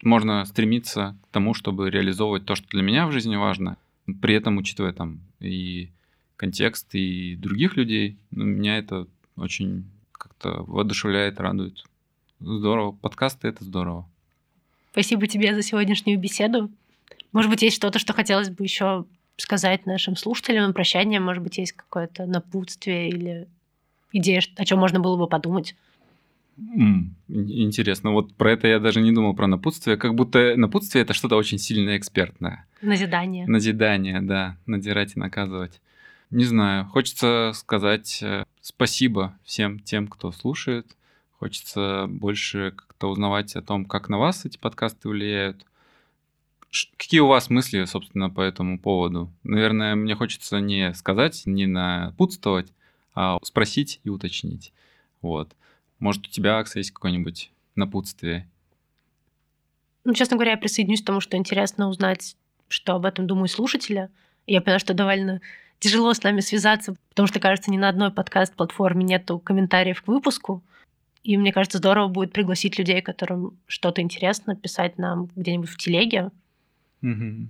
[0.03, 3.77] можно стремиться к тому, чтобы реализовывать то, что для меня в жизни важно,
[4.21, 5.91] при этом учитывая там и
[6.37, 8.19] контекст, и других людей.
[8.31, 9.07] Но меня это
[9.37, 11.85] очень как-то воодушевляет, радует.
[12.41, 12.93] Здорово.
[12.93, 14.09] Подкасты— это здорово.
[14.93, 16.71] Спасибо тебе за сегодняшнюю беседу.
[17.33, 19.05] Может быть, есть что-то, что хотелось бы еще
[19.37, 21.21] сказать нашим слушателям на прощание?
[21.21, 23.49] Может быть, есть какое-то напутствие или
[24.13, 25.75] идея, о чем можно было бы подумать?
[27.29, 29.99] Интересно, вот про это я даже не думал, про напутствие.
[29.99, 32.67] Как будто напутствие это что-то очень сильно экспертное.
[32.81, 33.47] Назидание.
[33.47, 34.57] Назидание, да.
[34.65, 35.81] Надирать и наказывать.
[36.31, 36.87] Не знаю.
[36.87, 40.87] Хочется сказать э, спасибо всем тем, кто слушает.
[41.39, 45.67] Хочется больше как-то узнавать о том, как на вас эти подкасты влияют.
[46.97, 49.33] Какие у вас мысли, собственно, по этому поводу?
[49.45, 52.73] Наверное, мне хочется не сказать, не напутствовать,
[53.15, 54.73] а спросить и уточнить.
[55.23, 55.55] Вот.
[55.99, 58.49] Может, у тебя, Акса, есть какое-нибудь напутствие?
[60.05, 62.37] Ну, честно говоря, я присоединюсь к тому, что интересно узнать,
[62.69, 64.09] что об этом думают слушатели.
[64.47, 65.41] Я поняла, что довольно
[65.79, 70.63] тяжело с нами связаться, потому что, кажется, ни на одной подкаст-платформе нету комментариев к выпуску.
[71.23, 76.31] И мне кажется, здорово будет пригласить людей, которым что-то интересно, писать нам где-нибудь в телеге.
[77.11, 77.49] Угу.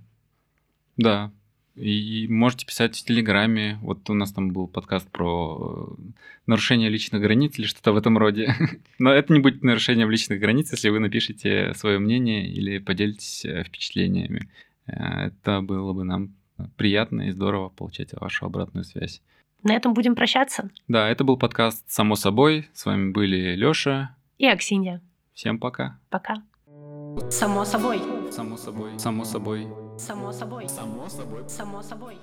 [0.98, 1.32] Да,
[1.76, 3.78] и можете писать в Телеграме.
[3.82, 6.02] Вот у нас там был подкаст про э,
[6.46, 8.54] нарушение личных границ или что-то в этом роде.
[8.98, 13.64] Но это не будет нарушением личных границ, если вы напишите свое мнение или поделитесь э,
[13.64, 14.48] впечатлениями.
[14.86, 16.34] Э, это было бы нам
[16.76, 19.20] приятно и здорово получать вашу обратную связь.
[19.62, 20.70] На этом будем прощаться.
[20.88, 22.68] Да, это был подкаст «Само собой».
[22.72, 25.02] С вами были Лёша и Аксинья.
[25.34, 25.98] Всем пока.
[26.08, 26.42] Пока.
[27.30, 28.00] Само собой.
[28.30, 28.98] Само собой.
[28.98, 29.68] Само собой.
[29.98, 30.68] Само собой.
[30.68, 31.44] Само собой.
[31.48, 32.18] Само собой.